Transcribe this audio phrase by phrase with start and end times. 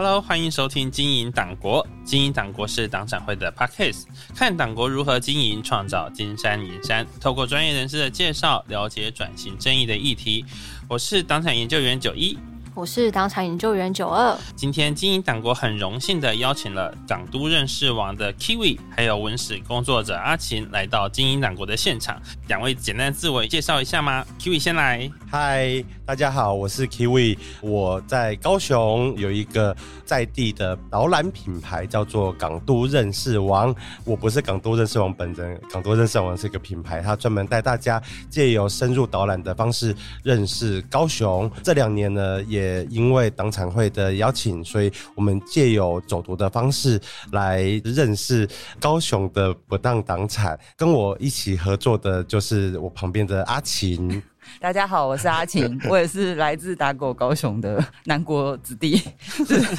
[0.00, 1.84] Hello，欢迎收听《经营党国》。
[2.04, 7.04] 经营党国是党产会的 Podcast，看党国如何经营，创造金山银山。
[7.20, 10.44] 透过专业人士的介绍，了解转型正义的议题。
[10.88, 12.38] 我是党产研究员九一。
[12.78, 14.38] 我是党产研究员九二。
[14.54, 22.22] 今天经营党国很荣幸的邀请了港都认识网的 Kiwi，还有文史工作者阿琴来到经营党国的现场。
[22.46, 25.10] 两位简单自我介绍一下吗？Kiwi 先来。
[25.28, 27.36] 嗨，大家好，我是 Kiwi。
[27.62, 33.74] 我在高雄有一个在地的导览品牌，叫做港都认识王。
[34.04, 38.00] 我不是港都认识王本人，港都认识王是一个品牌，它专门带大家
[38.30, 39.92] 借由深入导览的方式
[40.22, 41.50] 认识高雄。
[41.64, 47.00] 这两年呢，也也因为党产会的邀请，所以我们借由走读的方式
[47.32, 50.58] 来认识高雄的不当党产。
[50.76, 54.22] 跟我一起合作的就是我旁边的阿琴。
[54.60, 59.00] 大家好，我是阿晴， 我也是来自打狗高雄的南国子弟。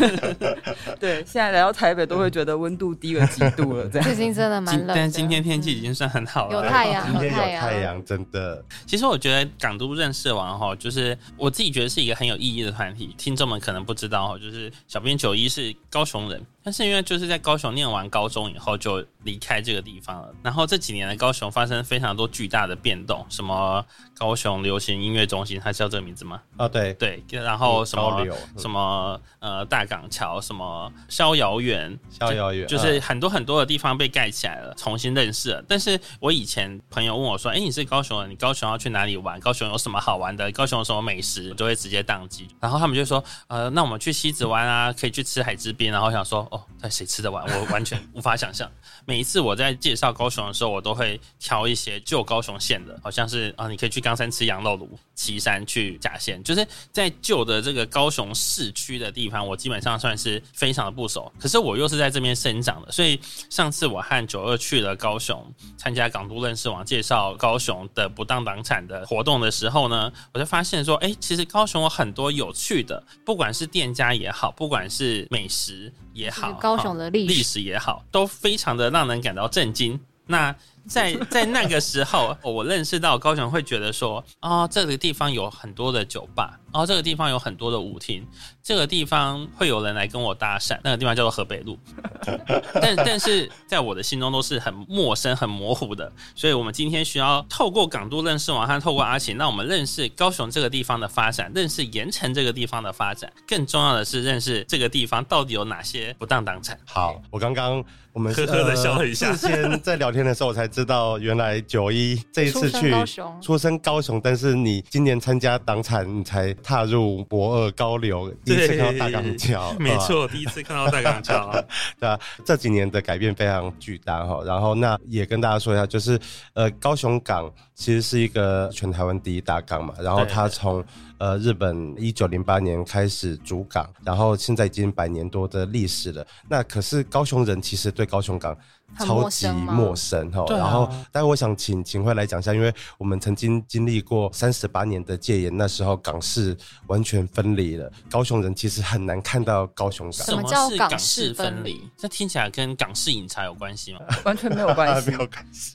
[1.00, 4.04] 对，现在来到台北都会觉得温度低了几度了，这样。
[4.08, 8.64] 最近真的蛮冷，但今天天气已经算很好了，有太阳，今天有太阳，真的。
[8.86, 13.14] 其实我觉得港都认识完哈，就是我自己觉得是一个很有意义的团体。
[13.18, 16.42] 听众们可能不知道哈，就是小编九一是高雄人。
[16.64, 23.84] 但是因为就是在高雄念完高中以后就离开这个地方了，然后这几年的高雄发生非常多巨大的变动，什么
[24.18, 26.42] 高雄流行音乐中心，它叫这个名字吗？
[26.58, 35.64] 啊，对对，然后什么什么呃大港桥，什么逍遥园，逍遥园，就是很多很多的地方被盖起来了，重新认识了。
[35.68, 39.40] 但是我以前朋友问我说，哎，你是高雄人，你高雄要去哪里玩？
[39.40, 40.52] 高雄有什么好玩的？
[40.52, 41.50] 高雄有什么美食？
[41.50, 42.48] 我就会直接宕机。
[42.60, 45.92] 然后他们就说，呃，那我们去西子湾啊，可以去吃海之滨。
[45.92, 46.64] 然后想说，哦。
[46.82, 47.44] 在谁吃得完？
[47.46, 48.70] 我完全无法想象。
[49.06, 61.30] 每一次我在介绍高雄的时候，我都会挑一些旧高雄县的，好像是啊，你可以去冈山吃羊肉炉，岐山去甲县，就是在旧的这个高雄市区的地方，我基本上算是非常的不熟。
[61.38, 63.20] 可是我又是在这边生长的，所以
[63.50, 65.46] 上次我和九二去了高雄，
[65.78, 75.92] 参加港都认识网介绍高雄的不当党产的活动的时候呢，我就发现说，哎，其实高雄有很多有趣的，不管是店家也好，不管是美食。
[76.20, 80.00] 也好，高雄的历历史也好，都非常的让人感到震惊。
[80.28, 80.54] 那
[80.88, 88.26] 在 在那个时候，我认识到高雄会觉得说，哦，这个地方有很多的酒吧，哦，这个地方有很多的舞厅，
[88.64, 90.80] 这个地方会有人来跟我搭讪。
[90.84, 91.78] 那个地方叫做河北路，
[92.82, 96.12] 但但是在我的心中都是很陌生、很模糊的。
[96.36, 103.32] 所以，我们今天需要透过港都认识王汉透过阿晴，让我们认识高雄这个地方的发展，认识盐城这个地方的发展。
[103.48, 106.78] 更重要的是，认识这个地方到底有哪些不当党产。
[106.86, 107.84] 好，我刚刚。
[108.12, 109.32] 我们呵呵的笑了一下。
[109.34, 112.92] 事先在聊天的时候，我才知道原来九一这一次去
[113.40, 119.74] 出生高雄，但是你今年参加党产，你才踏入博二高流，第一次看到大港桥。
[119.80, 121.52] 没错，第一次看到大港桥。
[122.00, 124.42] 对啊，这几年的改变非常巨大哈。
[124.46, 126.20] 然后那也跟大家说一下，就是
[126.54, 129.94] 呃，高雄港其实是一个全台湾第一大港嘛。
[130.00, 130.84] 然后它从
[131.18, 136.26] 呃，日本一九零八年开始主港，然后现在已经百年多的历史了。
[136.48, 138.58] 那可是高雄人其实对高雄港
[138.98, 140.46] 超级陌生哈。
[140.50, 146.56] 然后，但我想请秦桧来讲一下，因为我们曾经经历过三十八年的戒严，那时候港式
[146.88, 150.26] 完全分离了，高雄人其实很难看到高雄港。
[150.26, 151.90] 什么叫港式分离？
[151.98, 154.00] 这听起来跟港式饮茶有关系吗？
[154.26, 155.74] 完全没有关系，没有关系，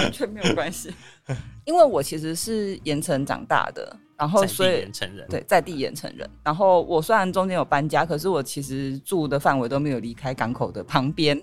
[0.00, 0.92] 完全没有关系。
[1.64, 6.28] 因为我其实是盐城长大的，然后所以盐城人对在地盐城人。
[6.44, 11.40] 然后我虽然中间有搬家，可是我其实住的范围都没有离开港口的旁边。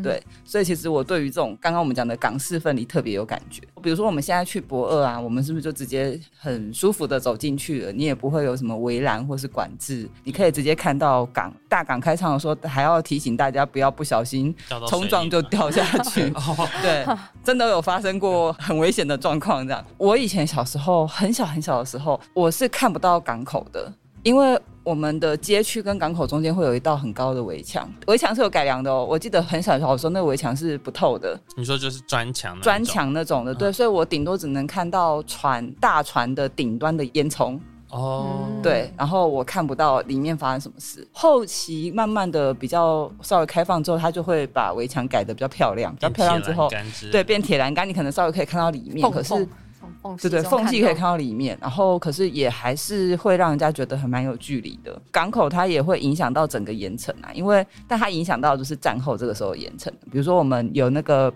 [0.00, 3.60] 对，所以其实我对于这种刚刚我们讲的港式分离特别有感觉。
[3.82, 7.92] 比如说我们现在去博二啊，我们是不是就直接很舒服的走进去了？
[7.92, 14.54] 你也不会有什么围栏或是管制，你可以直接看到港大港开唱的时候，还要提醒大家不要不小心
[14.88, 16.32] 冲撞就掉下去。
[16.80, 17.04] 对，
[17.42, 19.66] 真的有发生过很危险的状况。
[19.66, 23.92] 这样，我以前小时候很小很小的时候，我是看不到港口的，
[24.22, 24.58] 因为。
[24.84, 29.06] 我们的街区跟港口中间会有一道很高的围墙，围墙是有改良的哦。
[29.08, 31.38] 我记得很小的时候，说那个围墙是不透的。
[31.56, 32.60] 你说就是砖墙？
[32.60, 33.70] 砖墙那种的，对。
[33.70, 37.58] 所以我顶多只能看到船大船的顶端的烟囱。
[37.90, 38.40] 哦。
[38.62, 41.06] 对，然后我看不到里面发生什么事。
[41.12, 46.68] 后期慢慢的比较稍微开放之后，他就会把围墙改的比较漂亮，比较漂亮之后，
[47.10, 49.08] 对，变铁栏杆，你可能稍微可以看到里面。
[49.10, 49.46] 可是。
[50.20, 55.00] 对对，缝隙可以看到里面，然后可是也还是会让人家觉得很蛮有距离的。
[55.10, 61.32] 港口它也会影响到整个盐城啊，因为但它影响到就是战后这个时候盐城，比如说我们有那个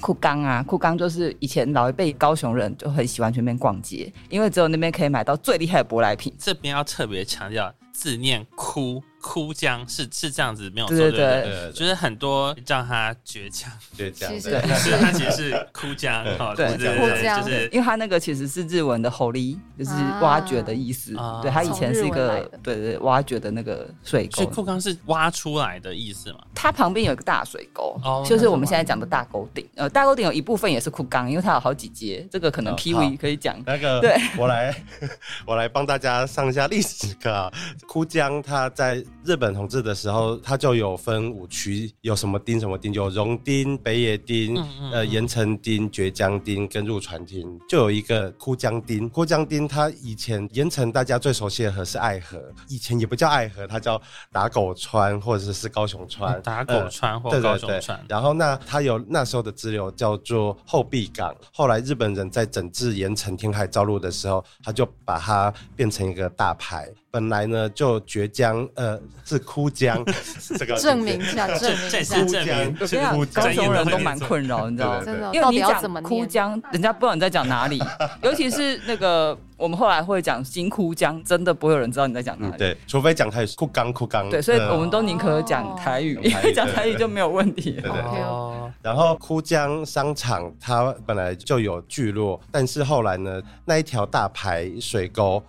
[0.00, 6.32] 库冈啊，库冈就是以前老一辈高雄人就很喜欢去那边逛街，因为只有那边可以买到最厉害的舶来品。
[6.38, 7.74] 这边要特别强调。
[7.90, 11.52] 字念哭哭江，是是这样子没有错，对对对对？
[11.52, 19.90] 呃，就是很多叫他倔强，就这样其 是它其实是哭江哈，对对哭江就是因为他那个其实是日文的 “holy”，就是
[20.22, 21.14] 挖掘的意思。
[21.18, 26.38] 啊对，他以前是一个对对挖掘的那个水沟，所以库冈是挖出来的意思嘛？
[26.54, 29.68] 它旁边有一个大水沟，哦就是我们现在讲的大沟顶。
[29.74, 33.62] 呃，大沟顶有一部分也是哭缸，因为它有好几阶，这个可能哦 Kiwi 可以讲。
[33.66, 34.74] 那个，对，我来，
[35.44, 37.52] 我来帮大家上一下历史课啊。
[37.86, 49.08] 哭江它在日本统治的时候，它就有分五区，有什么町什么町，有荣町、北野町、嗯嗯呃盐城町、绝江町跟入船町，就有一个枯江町。
[49.10, 54.00] 枯江町它以前盐城大家最熟悉的河是爱河，以前也不叫爱河，它叫
[54.32, 56.40] 打狗川或者是高雄川。
[56.40, 66.88] 打狗川或对对对高雄川，然后那它有那时候的支流叫做后壁港，后来日本人在整治盐城填海造陆的时候，他就把它变成一个大牌。
[67.10, 70.04] 本来呢就绝江，呃是枯江，
[70.58, 75.02] 这个证明一下，证明一下是，证明我跟你讲，哭江高雄人都蛮困扰，你知道吗？
[75.04, 76.02] 真的，因为你讲要怎么？
[76.02, 77.82] 枯江，人家不知道你在讲哪里，
[78.22, 82.56] 尤其是那个我们后来会讲新枯江，真的不会有人知道你在讲哪里。
[82.56, 84.28] 嗯对，除非讲台语枯冈枯冈。
[84.28, 87.72] 对，所以呃我们都宁可讲台语，哦因为讲台语就没有问题。
[87.72, 95.42] 对对哦，然后枯江商场它本来就有聚落，但是后来呢，那一条大排水沟。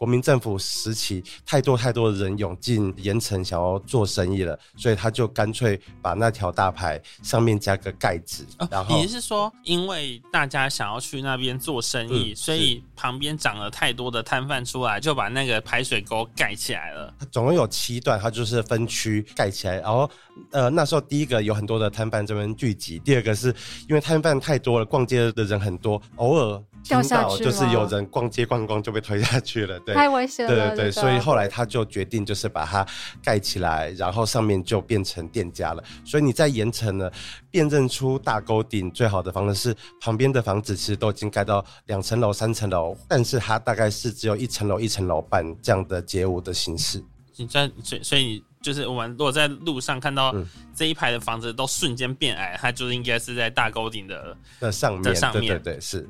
[0.00, 17.12] 国民政府时期，太多太多的人涌进盐城，想要做生意了，所以他就干脆把那条大牌上面加个盖子，然后哦你是说，因为大家想要去那边做生意，嗯所以旁边长了太多的摊贩出来，就把那个排水沟盖起来了。
[17.18, 19.80] 它总共有七段，它就是分区盖起来。
[19.80, 20.10] 然后，
[20.52, 23.54] 呃，那时候第一个有很多的摊贩这边聚集，第二个是
[23.86, 29.94] 因为摊贩太多了，逛街的人很多，偶尔听掉下去到就是有人逛街逛逛就被推下去了，对。
[29.94, 30.54] 太危险了。
[30.54, 32.86] 对对对，所以后来他就决定就是把它
[33.22, 35.82] 盖起来，然后上面就变成店家了。
[36.04, 37.10] 所以你在盐城呢，
[37.50, 47.02] 辨认出大沟顶最好的方式是旁边的房子其实都已经盖到两层楼、三层楼，但是它大概是只有一层楼、一层楼半这样的街屋的形式。
[47.36, 56.08] 你在所以所以你就是我们如果在路上看到嗯这一排的房子都瞬间变矮，它就应该是在大沟顶的的上面，的上面对对对，是。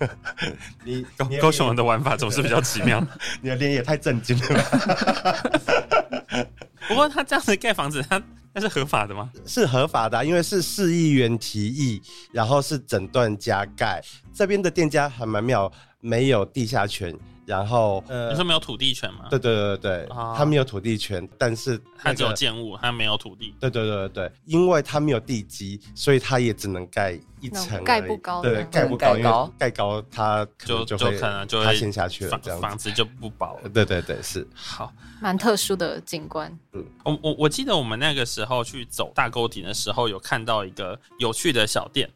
[0.00, 0.08] 嗯
[0.84, 3.04] 你高高雄人的玩法总是比较奇妙。
[3.40, 6.46] 你的脸也太震惊了吧？
[6.88, 8.22] 不过他这样子盖房子，他
[8.52, 9.30] 那是合法的吗？
[9.46, 12.02] 是合法的啊、因为是市议员提议，
[12.32, 14.02] 然后是整段加盖。
[14.32, 15.70] 这边的店家还蛮妙，
[16.00, 17.16] 没有地下权，
[17.46, 19.26] 然后呃你说，没有土地权吗？
[19.30, 23.54] 对对对对，哦他没有土地权，但是、那个他只有建物，他没有土地。
[23.60, 32.60] 对对对对对，因为他没有地基，所以他也只能盖一层盖不高对，盖不高，因为盖高盖高它就就就可能就会塌陷下去了房，这样。
[32.60, 33.68] 房子就不保了。
[33.68, 36.50] 对对对，是好，蛮特殊的景观。
[36.72, 42.08] 嗯我我我记得我们那个时候去走大沟顶的时候，有看到一个有趣的小店。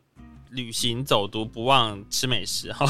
[0.50, 2.87] 旅行走读不忘吃美食哈，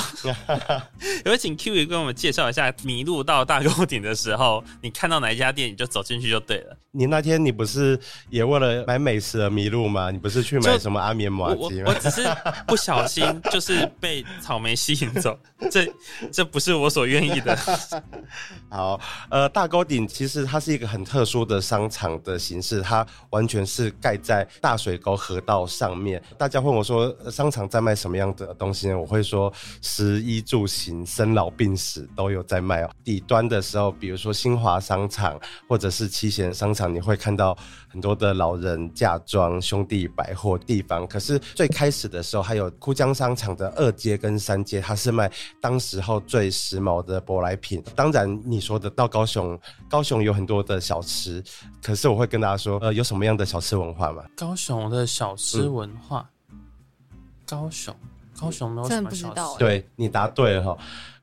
[1.25, 6.77] 有请 Q 也跟我们介绍一下，迷路到大沟顶的时候，你看到哪一家店你就走进去就对了。
[6.91, 7.99] 你那天你不是
[8.31, 10.11] 也为了买美食而迷路吗？
[10.11, 11.93] 你不是去买什么阿棉麻我我鸡吗？
[11.93, 12.23] 我只是
[12.67, 15.39] 不小心就是被草莓吸引走，
[15.71, 15.87] 这
[16.33, 17.57] 这不是我所愿意的。
[18.71, 18.99] 好，
[19.31, 26.23] 呃，大沟顶其实它是一个很特殊的商场的形式，它完全是盖在大水沟河道上面。
[26.37, 28.99] 大家问我说，呃商场在卖什么样的东西呢？
[28.99, 29.51] 我会说，
[29.81, 32.91] 食衣住行、生老病死都有在卖哦。
[33.03, 37.57] 底端的时候，比如说新华商场或者是七贤商场，你会看到
[37.89, 41.07] 很多的老人嫁妆、兄弟百货地方。
[41.07, 47.83] 可是最开始的时候，还有枯江商场的二街跟三街，它是卖当时候最时髦的舶来品。
[47.97, 51.43] 当然，你说的到高雄，高雄有很多的小吃，
[51.83, 54.23] 可是我会跟大家说，呃，有什么样的小吃文化吗？
[54.37, 56.29] 高雄的小吃文化，
[57.49, 57.95] 高雄
[58.39, 59.59] 高雄没有什么小吃。
[59.59, 60.79] 对你答对了哈。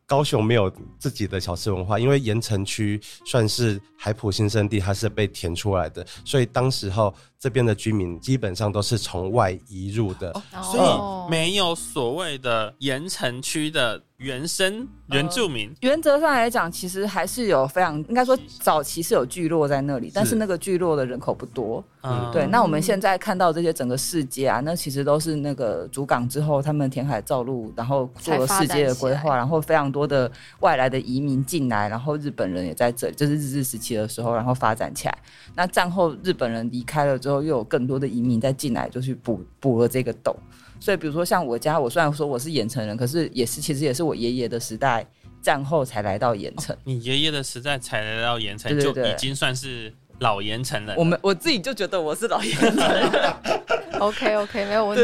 [0.08, 7.12] 高雄没有自己的小吃文化，因为盐城区算是海埔新生地，它是被填出来的，所以当时候
[7.46, 10.34] 这边的居民基本上都是从外移入的。
[10.64, 15.72] 所以没有所谓的盐城区的原生原住民。
[15.82, 21.84] 原则上来讲，其实还是有非常应该说早期是有聚落在那里，但是那个聚落的人口不多。
[22.02, 35.18] 嗯，对，那我们现在看到这些整个世界啊，那其实都是那个主港之后，他们填海造陆，然后做了世界的规划，然后非常多的外来的移民进来，然后日本人也在这里，就是日治时期的时候，然后发展起来。
[35.56, 40.36] 那战后日本人离开了之后，又有更多的移民再进来，就去补补了这个洞。
[40.80, 45.06] 所以，比如说像我家，我虽然说我是盐城人，可是也是其实也是我爷爷的时代
[45.42, 46.75] 战后才来到盐城。
[46.84, 50.96] 你爷爷的时代才来到盐城，就已经算是老盐城人了。
[50.98, 53.34] 我们我自己就觉得我是老盐城人，
[54.00, 55.04] OK OK，没有问题。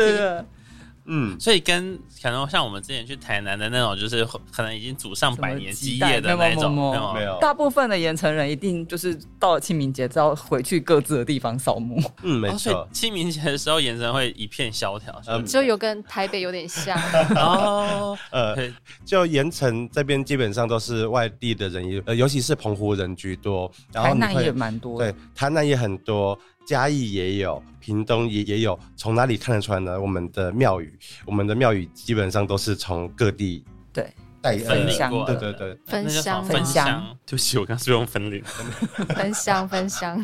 [1.13, 6.73] 嗯，所以跟可能像我们之前去台南的那种，就是可能已经祖上百年基业的那种，
[7.13, 12.01] 没有大部分的盐城人一定就是到了清明节，都要回去各自的地方扫墓。
[12.23, 12.87] 嗯，没哦，所错。
[12.89, 15.21] 以，清明节的时候，盐城会一片萧条。
[15.27, 15.45] 嗯。
[15.45, 16.97] 就有跟台北有点像，
[17.35, 28.79] 哦， 呃，对，就盐城这边基本上都是外地的人，呃，尤其是澎湖人居多，然后台南也蛮多对，台南也很多，嘉义也有，屏东也也有。
[28.95, 29.99] 从哪里看得出来呢？
[29.99, 37.17] 我们的庙宇，我们的庙宇基本上都是从各地对，带分享过对对对，分那叫什么香分分香香。
[37.25, 38.43] 对不起，我刚是用分领，
[39.15, 40.23] 分享分享。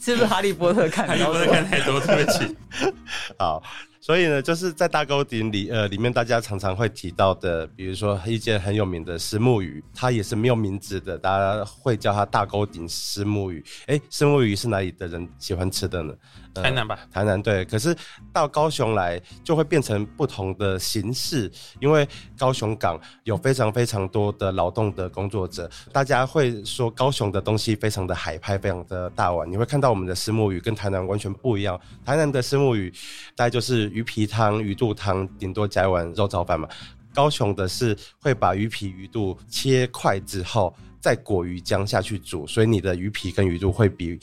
[0.00, 2.56] 是不是哈利波特看哈利波特看太多，对不起。
[3.38, 3.62] 好。
[4.08, 13.62] 所以呢，就是在大沟顶里，呃，里面大家常常会提到的，比如说一件很有名的石木鱼，它也是没有名字的，大家会叫它大沟顶石木鱼。
[13.84, 16.14] 哎，石木鱼是哪里的人喜欢吃的呢？
[16.54, 17.94] 呃台南吧，台南对，可是
[18.32, 21.50] 到高雄来就会变成不同的形式，
[21.80, 29.50] 因为高雄港有非常非常多的劳动的工作者，大家会说高雄的东西非常的海派，非常的大碗。
[29.50, 32.92] 你会看到我们的石目鱼跟台南完全不一样，台南的石目鱼
[33.36, 36.68] 大概就是鱼皮汤、鱼肚汤，顶多加一碗肉燥饭嘛。
[37.14, 44.18] 高雄的是会把鱼皮、鱼肚切块之后，再裹鱼浆下去煮，所以你的鱼皮跟鱼肚会比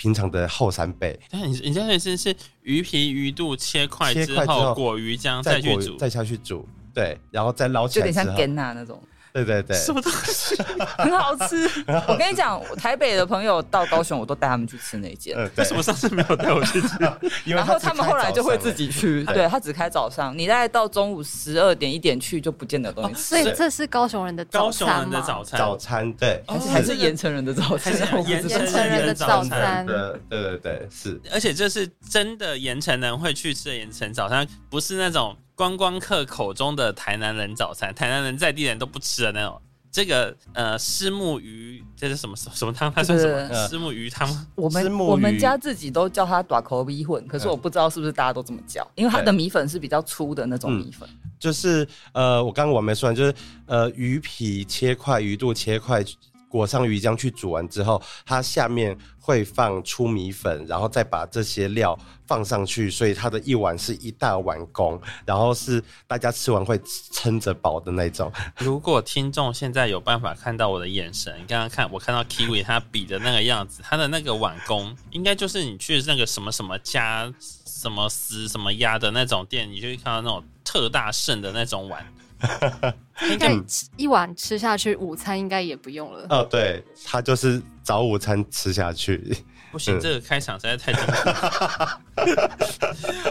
[0.00, 1.20] 平常的厚三倍。
[1.30, 8.98] 但你你这样是是鱼皮鱼肚切块之切块之后后裹鱼浆再再去煮，裹再下去煮，对，然后再捞起就有点像 Genna 那种，
[9.32, 10.56] 对对对，什么东西？
[10.98, 11.68] 很好吃。
[12.08, 15.36] 我跟你讲，台北的朋友到高雄，我都带他们去吃那间。
[15.56, 16.88] 为什么上次没有带我去吃？
[17.46, 19.40] 然后他们后来就会自己去，对。
[19.40, 25.02] 对他只开早上，你大概到中午十二点一点去就不见得有东西吃，所以这是高雄人的早高雄餐吗？
[25.02, 26.54] 人的早餐，早餐，对，哦。
[26.54, 27.92] 还是还是盐城人的早餐。
[27.96, 29.86] 盐城盐城人的早餐。
[29.86, 29.96] 对
[30.28, 39.60] 对对对，是，而且这是真的盐城人会去吃的盐城早餐，不是那种观光客口中的台南人早餐，台南人在地人都不吃的那种。
[39.92, 42.90] 这个呃，虱目鱼，这是什么什么汤？
[42.90, 43.68] 它算什么？
[43.68, 44.46] 虱目鱼汤吗？
[44.54, 51.06] 我们我们家自己都叫它短口米粉，可是我不知道是不是大家都这么叫，因为它的米粉是比较粗的那种米粉。
[51.38, 53.34] 就是呃，我刚刚我没说完，就是
[53.66, 56.02] 呃，鱼皮切块，鱼肚切块。
[56.50, 66.78] 裹上鱼浆去煮完之后，它下面会放粗米粉，然后再把这些料放上去，所以它的一碗是一大碗公，然后是大家吃完会
[67.12, 68.32] 撑着饱的那种。
[68.58, 77.32] 如果听众现在有办法看到我的眼神，刚刚看我看到 Kiwi 他比的那个样子，他的那个碗工，应该就是你去那个什么什么家
[77.64, 82.04] 什么丝什么鸭的那种店，你就会看到那种特大盛的那种碗。
[83.30, 83.54] 应该
[83.96, 86.26] 一碗吃下去，午餐应该也不用了。
[86.30, 89.36] 哦，对，他就是早午餐吃下去。
[89.70, 92.24] 不行，嗯这个开场实在太痛苦。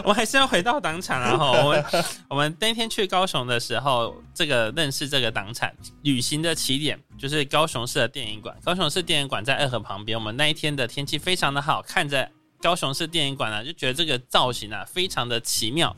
[0.04, 1.84] 我们还是要回到党产然后 我们
[2.28, 8.56] 我们那天去高雄的时候，这个认识这个党产旅行的起点就是高雄市的电影馆。
[8.64, 10.18] 高雄市电影馆在二河旁边。
[10.18, 12.30] 我们那一天的天气非常的好，看着
[12.62, 15.94] 高雄市电影馆呢，就觉得这个造型啊非常的奇妙。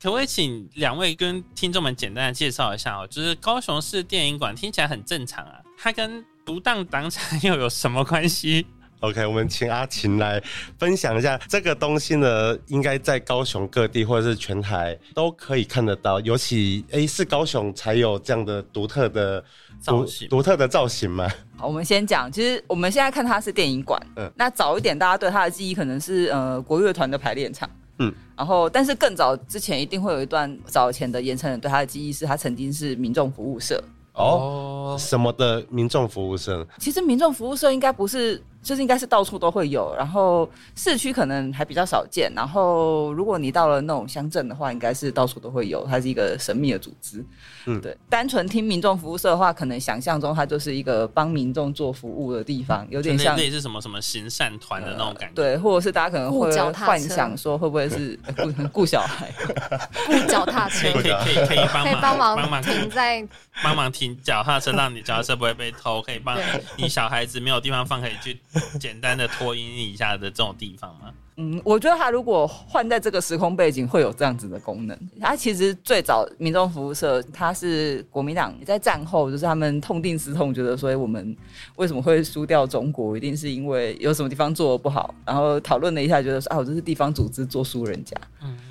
[0.00, 3.06] 可不可以请两位跟听众们简单的介绍一下哦？
[3.08, 8.64] 就是高雄市电影馆听起来很正常啊，它跟不当党产又有什么关系
[9.00, 10.40] ？OK，我们请阿琴来
[10.78, 19.44] 分享一下这个东西呢，应该在高雄各地或者是全台都可以看得到，尤其 A 是高雄才有这样的独特的
[19.80, 21.28] 造型独特的造型嘛。
[21.56, 33.82] 好，我们先讲，其实我们现在看它是电影馆，嗯那早一点大家对它的记忆可能是呃国乐团的排练场，嗯，然后但是更早之前一定会有一段早前的盐城人对他的记忆是他曾经是民众服务社，
[34.14, 36.66] 哦，什么的民众服务社？
[36.78, 47.24] 其实民众服务社应该不是，就是应该是到处都会有，然后市区可能还比较少见，然后如果你到了那种乡镇的话，应该是到处都会有，它是一个神秘的组织。
[47.66, 53.36] 嗯对，单纯听民众服务社的话，可能想象中它就是一个帮民众做服务的地方，有点像。
[53.36, 55.34] 类似什么什么行善团的那种感觉。
[55.34, 59.32] 对，或者是大家可能会幻想说，会不会是呃顾顾小孩？
[60.06, 63.28] 顾脚踏车可以可以可以可以帮可以忙帮忙帮忙停在
[63.62, 66.44] 帮忙停脚踏车，让你脚踏车不会被偷，可以帮对
[66.76, 68.38] 你小孩子没有地方放，可以去
[68.80, 71.12] 简单的托音一下的这种地方吗？
[71.40, 74.98] 嗯，我觉得它如果换在这个时空背景，会有这样子的功能。
[75.20, 81.36] 它其实最早民众服务社，它是国民党在战后，就是他们痛定思痛，觉得所以我们
[81.76, 88.16] 为什么会输掉中国，一定是因为有什么地方做的不好，然后讨论了一下，觉得说啊，我这是地方组织做输人家，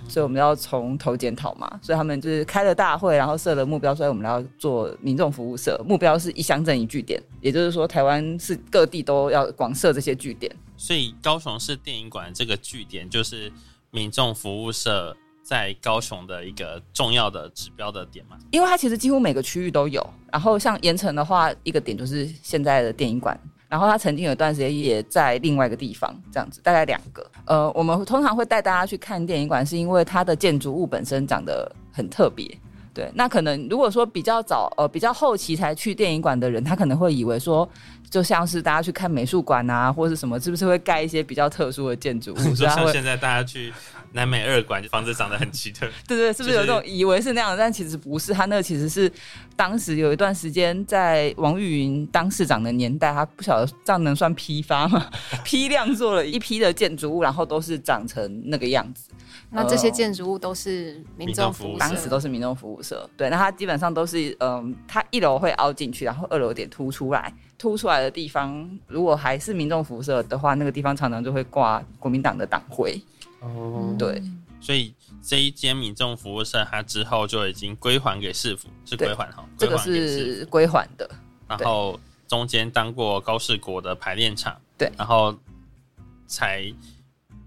[0.07, 1.79] 所以我们要从头检讨嘛。
[1.81, 10.53] 所以他们就是开了大会，然后设了目标，所以我们要做民众服务社，目标是一乡镇一据点，也就是说台湾是各地都要广设这些据点。
[10.75, 13.51] 所以高雄市电影馆这个据点就是
[13.91, 18.37] 民众服务社在高雄的一个重要的指标的点嘛。
[18.51, 20.05] 因为它其实几乎每个区域都有。
[20.31, 23.39] 然后像盐城的话，一个点就是现在的电影馆。
[23.69, 27.29] 然后他曾经有一段时间也在另外一个地方，这样子大概两个。
[27.45, 32.49] 呃，我们通常会带大家去看电影馆，是因为它的建筑物本身长得很特别。
[32.93, 37.67] 对，那可能如果说比较早呃比较后期才去电影馆的人，他可能会以为说，
[38.09, 42.37] 就像是大家去看美术馆啊，或者是什么，是不是会盖一些比较特殊的建筑物？
[42.55, 43.73] 就像现在大家去。
[44.13, 47.55] 南美二馆房子长得很奇特，对对，是不是有这种以为是那样？
[47.57, 49.11] 但其实不是，他那个其实是
[49.57, 55.09] 当时有一段时间在王玉云当市长的年代，他不晓得这样能算批发吗？
[55.43, 59.09] 批量做了一批的建筑物，然后都是长成那个样子。
[59.49, 63.09] 那这些建筑物都是民众服务，当时都是民众服务社。
[63.17, 73.01] 对，那它基本上都是嗯，它一楼会凹进去，然后二楼有点凸出来，凸出来的地方如果还是民众服务社的话，那个地方常常就会挂国民党的党徽。
[73.39, 74.21] 哦，对，
[74.59, 74.93] 所以
[75.27, 81.09] 这一间民众服务社，它之后就已经归还给市府，是归还哈，这个是归还的。
[81.49, 85.37] 然后中间当过高士国的排练场，对，然后
[86.27, 86.73] 才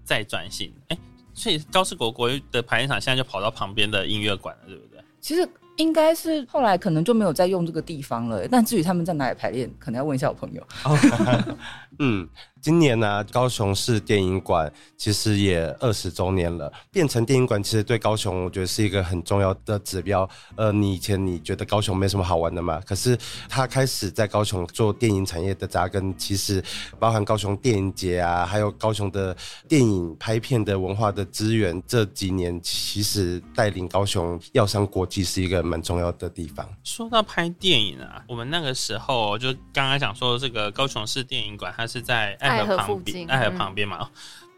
[0.03, 0.71] 再转型。
[0.89, 0.97] 哎，
[1.33, 5.03] 所以高士国国的排练场现在就跑到旁边的音乐馆了，对不对？
[5.19, 8.47] 其实应该是后来可能就没有再用这个地方了。
[8.47, 10.63] 但至于他们在哪里排练，可能要问一下我朋友。
[11.99, 12.27] 嗯。
[12.61, 16.71] 今年呢，高雄市电影馆其实也二十周年了。
[16.91, 20.29] 变成电影馆，其实对高雄，我觉得是一个很重要的指标。
[20.55, 22.79] 呃，你以前你觉得高雄没什么好玩的嘛？
[22.81, 23.17] 可是
[23.49, 26.63] 他开始在高雄做电影产业的扎根，其实
[26.99, 29.35] 包含高雄电影节啊，还有高雄的
[29.67, 36.69] 电影拍片的文化的资源，这几年其实带领高雄要上国际是一个蛮重要的地方。
[36.83, 42.37] 说到拍电影啊，我们那个时候就刚刚讲说，这个高雄市电影馆，它是在。
[42.39, 44.09] 爱河旁边，爱河旁边嘛，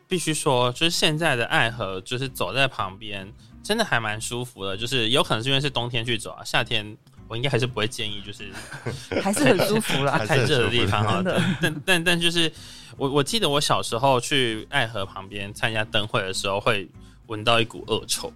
[0.07, 3.31] 必须说，就是现在的爱河，就是走在旁边，
[3.63, 4.75] 真的还蛮舒服的。
[4.75, 8.51] 就是有可能是因为是冬天去走啊，夏天我应该还是不会建议，就是
[9.23, 11.23] 还是很舒服啦， 太热的地方哈。
[11.61, 12.51] 但但但就是
[12.97, 16.89] 我我记得我小时候去爱河旁边参加灯会的时候，会
[17.27, 18.31] 闻到一股恶臭。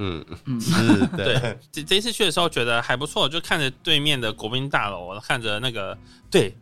[0.00, 1.58] 嗯嗯，是 对。
[1.72, 5.96] 这这一次去的时候觉得还不错，就看着对面的国宾大楼，看着那个
[6.30, 6.54] 对。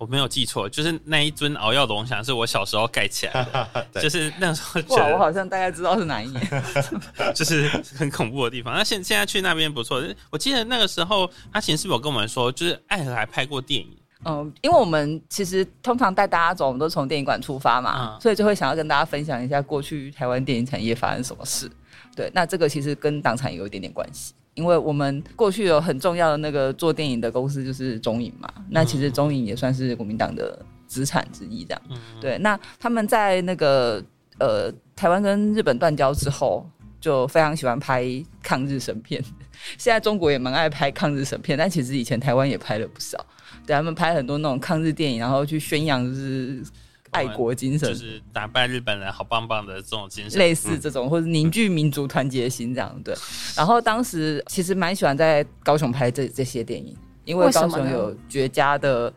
[0.00, 3.46] 我没有记错，就是那一尊熬药龙翔是我小时候盖起来
[3.92, 4.96] 的， 就是那时候。
[4.96, 6.42] 哇，我好像大概知道是哪一年，
[7.36, 8.72] 就是很恐怖的地方。
[8.72, 13.94] 那现现在去那边不错，我记得那个时候阿琴是不是有跟我们说，就是爱河还拍过电影？
[14.24, 21.70] 嗯，因为我们其实通常带大家走，我们都从电影馆出发嘛，所以就会想要跟大家分享一下过去台湾电影产业发生什么事。
[22.16, 24.32] 对，那这个其实跟党产有一点点关系。
[24.60, 31.82] 因为我们过去有很重要的那个做电影的公司就是中影嘛，那其实中影也算是国民党的资产之一，这样。
[32.20, 34.04] 对，那他们在那个
[34.38, 36.68] 呃台湾跟日本断交之后，
[37.00, 38.04] 就非常喜欢拍
[38.42, 39.24] 抗日神片。
[39.78, 43.18] 现在中国也蛮爱拍抗日神片，但其实以前台湾也拍了不少。
[43.66, 46.62] 对，他们拍很多那种抗日电影，然后去宣扬就是。
[47.10, 53.14] 爱国精神就是打败日本人，好棒棒的这种精神，类似这种或者凝聚民族团结心这样对。
[53.56, 59.12] 然后当时其实蛮喜欢在高雄拍这这些电影，因为高雄有绝佳的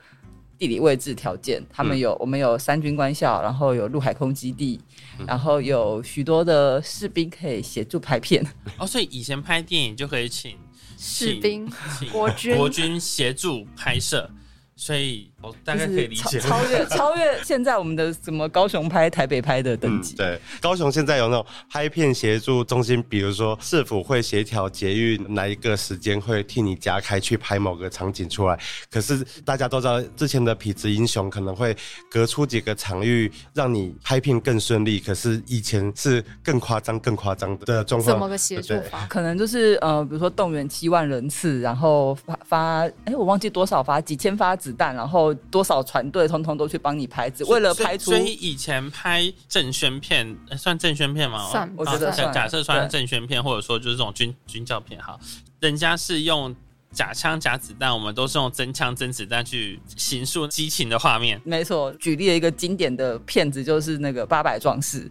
[0.58, 4.82] 地理位置条件，他们有我们有三军官校，然后有陆海空基地，
[5.27, 8.43] 然后有许多的士兵可以协助拍片。
[8.77, 10.58] 哦，所以以前拍电影就可以请
[10.97, 11.71] 士兵、
[12.12, 14.29] 国军、国军协助拍摄。
[14.75, 20.15] 所以，我大概可以理解超越 超越现在我们的什么高雄拍、台北拍的等级。
[20.15, 28.58] 对，高雄现在有那种拍片协助中心，比如说市府会协调捷运哪一个时间会替你加开去拍某个场景出来。
[28.89, 31.75] 可是大家都知道，之前的痞子英雄可能会
[32.10, 34.97] 隔出几个场域让你拍片更顺利。
[34.97, 38.13] 可是以前是更夸张、更夸张的状况。
[38.13, 39.06] 怎么个协助法？
[39.10, 44.53] 可能就是呃，比如说动员七万人次，然后发发，哎，我忘记多少发，几千发。
[44.53, 48.12] 子弹，然后多少船队通通都去帮你拍，只为了拍出。
[48.12, 51.50] 所以以前拍正宣片算正宣片吗？
[51.50, 55.19] 算，我觉得假假设算正宣片，或者说就是这种军军教片哈，
[55.60, 56.56] 人家是用
[56.91, 61.41] 假枪假子弹，我们都是用真枪真子弹去形塑激情的画面。
[61.43, 65.06] 没错，举例了一个经典的片子，就是那个《八百壮士》。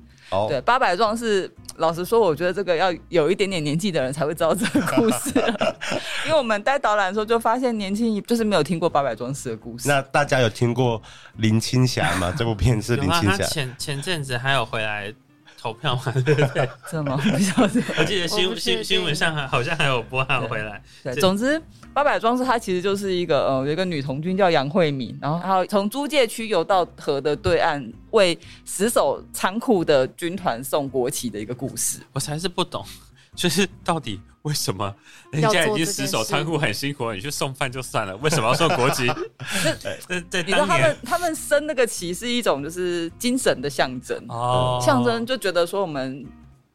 [0.48, 5.30] 对，八百壮士，老实说，我觉得这个要有一点点年纪的人才会知道这个故事，
[6.26, 9.88] 因为我们带导览的时候就发现年轻就是没有听过八百壮士的故事。
[9.88, 11.00] 那大家有听过
[11.36, 12.32] 林青霞吗？
[12.36, 13.44] 这部片是林青霞。
[13.44, 15.12] 前前阵子还有回来
[15.60, 16.68] 投票嘛，对不对？
[16.90, 17.16] 真的吗？
[17.22, 17.82] 不晓得。
[17.98, 21.60] 我记得新新新闻上还好像还有播喊回来，对，总之
[21.94, 31.98] 八百庄是它其实就是一个呃，有一个女童军叫杨慧敏，然后她从租界区游到河的对岸，为死守仓库的军团送国旗的一个故事。
[32.12, 32.84] 我才是不懂，
[33.36, 34.94] 就是到底为什么
[35.30, 39.06] 人家已经死守事仓库很辛苦了，你去送饭就算了，为什么要送国旗？
[39.78, 46.24] 在在你知道当年他们他们升那个旗是一种就是精神的象征，哦象征就觉得说我们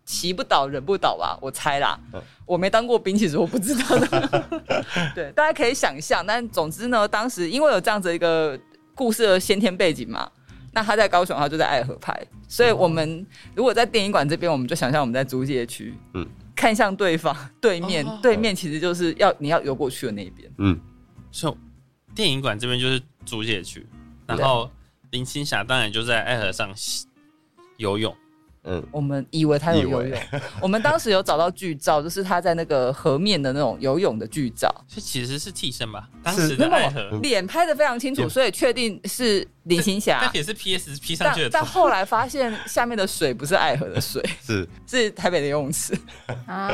[0.08, 4.64] 骑不倒人不倒吧，我猜啦嗯，我没当过兵，其实我不知道的。
[5.14, 8.58] 对，大家可以想象，但总之呢，当时因为有这样子一个
[8.96, 10.32] 故事的先天背景嘛。
[10.72, 12.16] 那他在高雄，他就在爱河拍，
[12.48, 20.50] 所以我们如果在电影馆这边，我们就想象我们在租界区，嗯嗯，看向对方对面，哦对面其实就是要你要游过去的那一边。
[20.60, 20.80] 嗯，
[21.32, 23.86] 所以电影馆这边就是租界区，
[24.26, 24.70] 然后
[25.12, 26.72] 林青霞当然就在爱河上
[27.78, 28.16] 游泳。
[28.68, 30.20] 嗯，我们以为他有游泳，
[30.62, 36.10] 我们当时有找到剧照，就是他在那个河面的那种游泳的剧照，这其实是替身吧？
[36.22, 36.70] 当是时的
[37.22, 40.36] 脸拍的非常清楚，所以确定是林青霞但。
[40.36, 41.54] 也 是 PS P 上但去的图。
[41.54, 45.98] 但后来发现下面的水不是爱河的水， 是是台北的游泳池。
[46.46, 46.68] 啊，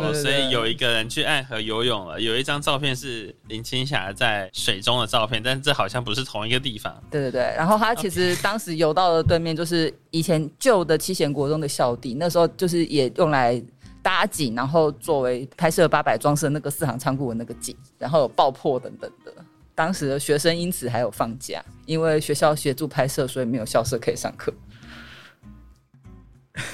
[0.00, 6.94] 哦所以有一个人去爱河游泳了，有一张照片是林青霞在水中的照片，但这好像不是同一个地方。
[7.10, 13.60] 对对对，然后他其实当时游到了对面，就是以前旧的七贤国中的校地，那时候就是也用来
[14.00, 19.34] 搭景，然后作为拍摄八百装饰那个四行仓库的那个景，然后有爆破等等的。
[19.74, 24.54] 当时的学生因此还有放假，因为学校协助拍摄，所以没有校舍可以上课。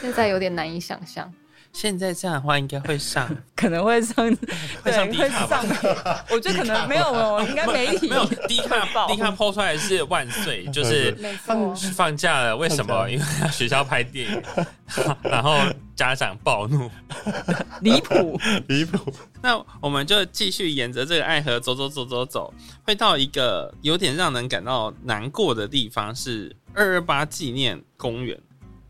[0.03, 1.33] 现在有点难以想象。
[1.81, 4.17] 现在这样的话，应该会上 可能会上，
[4.83, 5.65] 会上对会上。
[6.29, 11.17] 我觉得可能没有哦，应该媒体没有低卡爆低卡抛出来是万岁，就是
[11.95, 12.57] 放假了。
[12.57, 13.09] 为什么？
[13.09, 14.43] 因为学校拍电影，
[15.23, 15.57] 然后
[15.95, 16.91] 家长暴怒。
[17.83, 18.37] 离谱。
[18.67, 19.13] 离谱。
[19.41, 28.37] 那我们就继续沿着这个爱河走走走走走，会到一个有点让人感到难过的地方，是二二八纪念公园。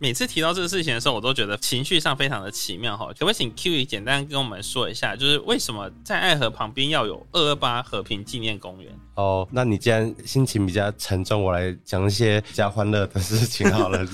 [0.00, 3.06] 每次提到这个事情的时候，我都觉得情绪上非常的奇妙哈。
[3.08, 8.92] 可不可以请 Q 简单跟我们说一下，就是为什么在爱河旁边要有二二八和平纪念公园？
[9.16, 14.06] 哦，那你既然心情比较沉重，我来讲一些比较欢乐的事情好了。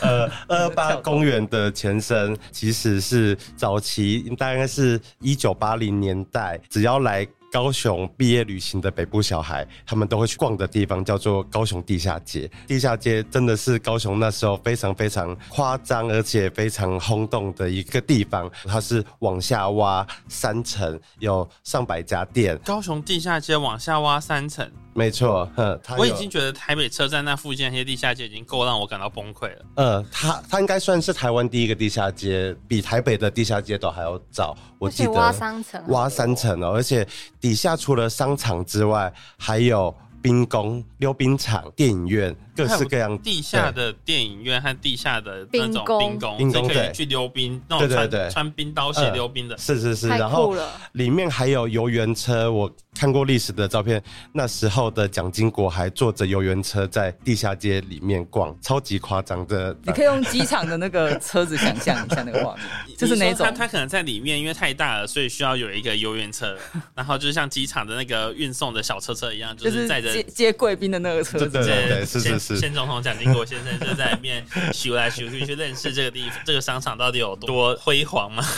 [0.00, 7.26] 呃， 二二八公园的前身其实是早期大概是一九八零年代，只要来。
[7.52, 12.50] 高雄毕业旅行的北部小孩，他们都会去逛的地方叫做高雄地下街。
[12.66, 18.50] 地下街真的是高雄那时候非常非常夸张，而且非常轰动的一个地方。
[18.64, 22.58] 它是往下挖三层，有上百家店。
[22.64, 29.64] 高雄地下街往下挖三层，没错，嗯，我已经觉得台北车站那附近那些地下街已经够让我感到崩溃了。
[29.76, 34.56] 呃，它它应该算是台湾第一个地下街，比台北的地下街都还要早。
[34.78, 37.06] 我记得挖三层啊挖三层哦，而且
[37.42, 42.34] 底下除了商场之外，还有冰宫、溜冰场、电影院，
[42.66, 49.56] 各式各样地下的电影院和地下的那种冰宫冰宫，冰可以去溜冰，那种穿穿冰刀鞋嗯溜冰的。
[49.58, 50.54] 是是是，然后
[50.92, 59.76] 里面还有游园车，我看过历史的照片，那时候的蒋经国还坐着游园车在地下街里面逛，超级夸张的。
[59.84, 62.64] 你可以用机场的那个车子想象一下那个画面，
[62.96, 63.52] 就是哪种你说它？
[63.62, 66.56] 它可能在里面，因为太大了，所以需要有一个游园车，
[66.94, 71.48] 然后就是像机场的那个运送的小车车一样，就就是是载着接接贵宾的那个车子。
[71.48, 78.44] 对对对是是是是先总统蒋经国先生就在里面咻来咻去去认识这个地方这个商场到底有多辉煌吗？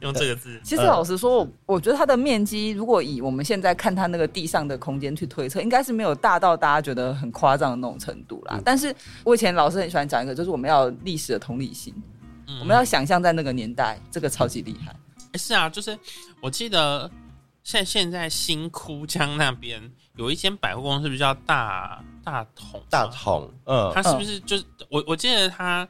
[0.00, 8.60] 用这个字，其实老实说，我我觉得它的面积，如果以我们现在看它那个地上的空间去推测，应该是没有大到大家觉得很夸张的那种程度啦。
[8.62, 11.94] 但是我以前老师很喜欢讲一个，就是我们要有历史的同理心，
[12.46, 14.94] 嗯我们要想象在那个年代，这个超级厉害。
[15.32, 15.98] 诶是啊，就是
[16.42, 17.10] 我记得
[17.62, 19.80] 现现在新窟江那边
[20.16, 25.86] 有一间百货公司，不是叫大大同大桶，嗯，它是不是就是我我记得它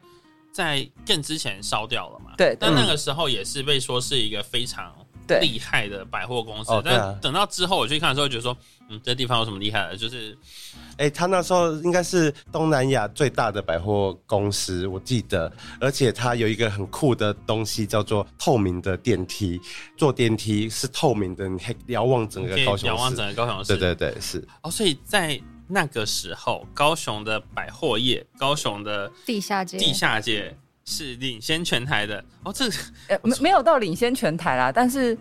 [0.53, 2.33] 在更之前烧掉了嘛？
[2.37, 4.94] 对但那个时候也是被说是一个非常
[5.40, 6.73] 厉害的百货公司。
[6.85, 8.57] 但等到之后我去看的时候，觉得说，
[8.88, 9.97] 嗯，这地方有什么厉害的？
[9.97, 10.37] 就是
[10.97, 19.61] 哎、他那时候应该是东南亚最大的百货公司，我记得，而且它有一个很酷的东西，叫做透明的电梯。
[19.97, 22.87] 坐电梯是透明的，你可以遥望整个高雄市。
[22.87, 23.77] 遥望整个高雄市。
[23.77, 32.22] 对对对，是哦，所以在那个时候，高雄的百货业，高雄的地下街，地下街是领先全台的。
[32.42, 32.74] 哦，这个
[33.09, 35.16] 呃，没没有到领先全台啦，但是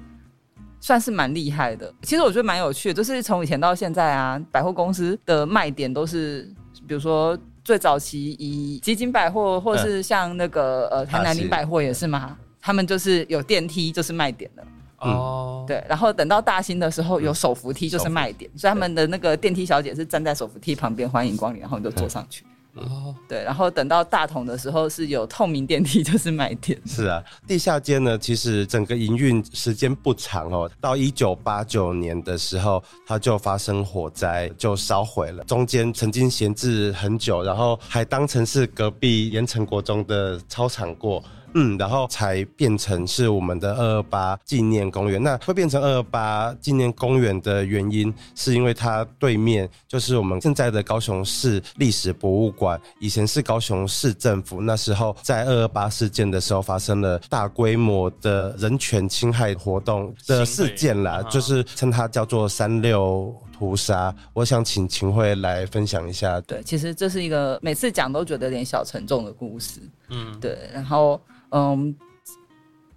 [0.82, 1.94] 算是蛮厉害的。
[2.02, 6.44] 其实我觉得蛮有趣的，就是从以前到现在啊，百货公司的卖点都是，
[6.86, 14.68] 比如说最早期以基金百货，或是像那个呃台南林百货也是嘛，他们就是有电梯就是卖点的。
[15.12, 22.44] 哦，对，然后等到大兴的时候有手扶梯就是卖点，所以他们的那个电梯小姐是站在手扶梯旁边欢迎光临，然后你就坐上去。
[22.76, 26.76] 哦，对，然后等到大同的时候是有透明电梯，就是卖点。
[26.88, 35.44] 是啊，地下街呢，其实整个营运时间不长哦，到一九八九年的时候，它就发生火灾，就烧毁了。
[35.44, 41.24] 中间曾经闲置很久，然后还当成是隔壁盐城国中的操场过。
[41.56, 45.22] 嗯，然后才变成是我们的二二八纪念公园。
[45.22, 52.80] 那会变成二二八纪念公园的原因，是因为它对面就是我们现在的高雄市历史博物馆。
[53.00, 64.14] 以前是高雄市政府，那时候在二二八事件的时候发生了大规模的人权侵害活动的事件啦，就是称它叫做三六屠杀。
[64.34, 66.42] 我想请秦桧来分享一下。
[66.42, 69.80] 对，其实这是一个每次讲都觉得有点小沉重的故事。
[70.10, 71.22] 嗯，对，然后。
[71.54, 71.96] 嗯，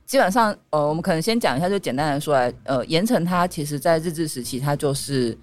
[0.07, 5.37] 基本上，呃，我们可能先讲一下，就简单的说来，呃，盐城它其实在日治时期，它就是，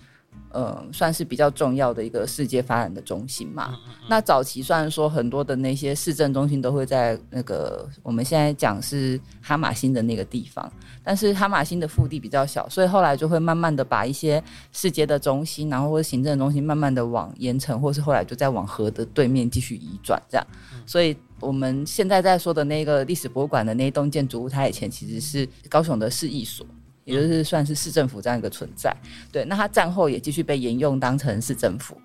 [0.49, 3.77] 呃，算是比较重要的一个世界发展的中心嘛。
[4.07, 10.71] 那早期虽然说很多的那些市政中心都会在那个我们现在讲是哈马星的那个地方，
[11.03, 20.47] 但是哈马星的腹地比较小，所以后来就会慢慢的把一些世界的中心，然后或者行政中心，慢慢的往盐城，或是后来就在往河的对面继续移转，这样，
[20.85, 21.15] 所以。
[21.39, 26.65] 我们现在在说的那个历史博物馆的那一栋建筑物，它以前其实是高雄的市役所，
[27.05, 28.95] 也就是算是市政府这样一个存在。
[29.31, 31.97] 对，那它战后也继续被沿用当成市政府。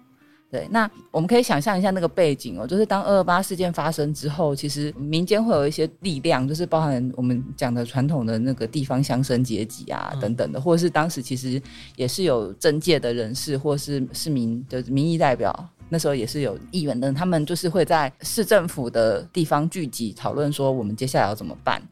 [0.51, 11.61] 对，那我们可以想象一下那个背景哦，就是当二二八事件发生之后，其实民间会有一些力量，就是包含我们讲的传统的那个地方乡绅阶级啊等等的，或者是当时其实
[11.97, 15.55] 也是有政界的人士，或是市民的民意代表。
[15.91, 21.83] 那时候也是有议员的，他们就是会在市政府的地方聚集讨论，说我们接下来要怎么办。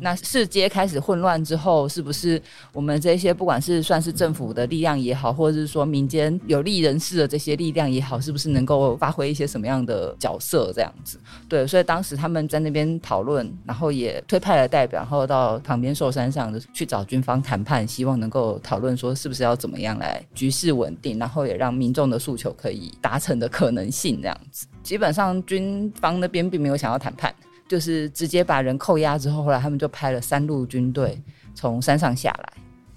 [0.00, 2.40] 那世界开始混乱之后，是不是
[2.72, 10.72] 我们这些不管是算是政府的力量也好，或者是说民间有利人士的这些力量也好，是不是能够发挥一些什么样的角色？
[10.74, 24.20] 这样子，对，所以当时他们在那边讨论，然后也推派了代表，然后到旁边寿山上去找军方谈判，希望能够讨论说是不是要怎么样来局势稳定，然后也让民众的诉求可以达成的可能性。
[24.20, 27.34] 这样子，基本上军方那边并没有想要谈判。
[27.68, 31.20] 就是直接把人扣押之后，后来他们就派了三路军队
[31.54, 32.52] 从山上下来。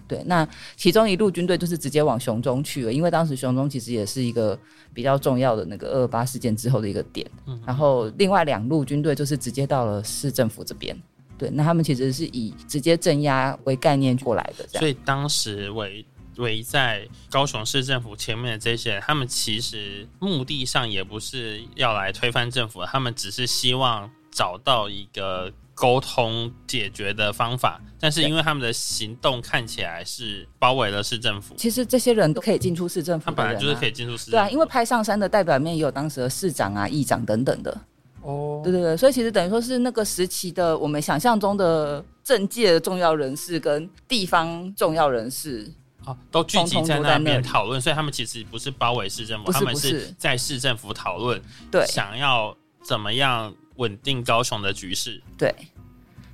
[0.08, 4.60] 对，那其中一路军队就是直接往雄中去了，因为当时雄中其实也是一个
[4.91, 7.29] 比较重要的那个二二八事件之后的一个点。
[7.63, 10.99] 然后另外两路军队就是直接到了市政府这边。
[11.38, 14.67] 对，那他们其实是以直接镇压为概念过来的。
[14.79, 16.03] 所以当时围
[16.38, 24.10] 围在高雄市政府前面的这些人，他们其实目的上也不是要来推翻政府，他们只是希望。
[24.39, 31.54] 找到一个沟通解决的方法，但是因为他们的行动看起来是包围了市政府。
[31.58, 34.32] 其实这些人都可以进出市政府，他本来就是可以进出市。
[34.32, 37.82] 对啊，因为拍上山的代表里面也有当时的市长啊、议长等等的。
[38.21, 45.69] 哦，对对对，所以其实等于说是那个时期的我们想象中的政界的重要人士跟地方重要人士，
[46.06, 47.82] 哦，都聚集在那边讨论。
[47.82, 53.54] 所以他们其实不是包围市政府，他们是在市政府讨论，对，想要怎么样。
[53.80, 55.54] 稳定高雄的局势，对，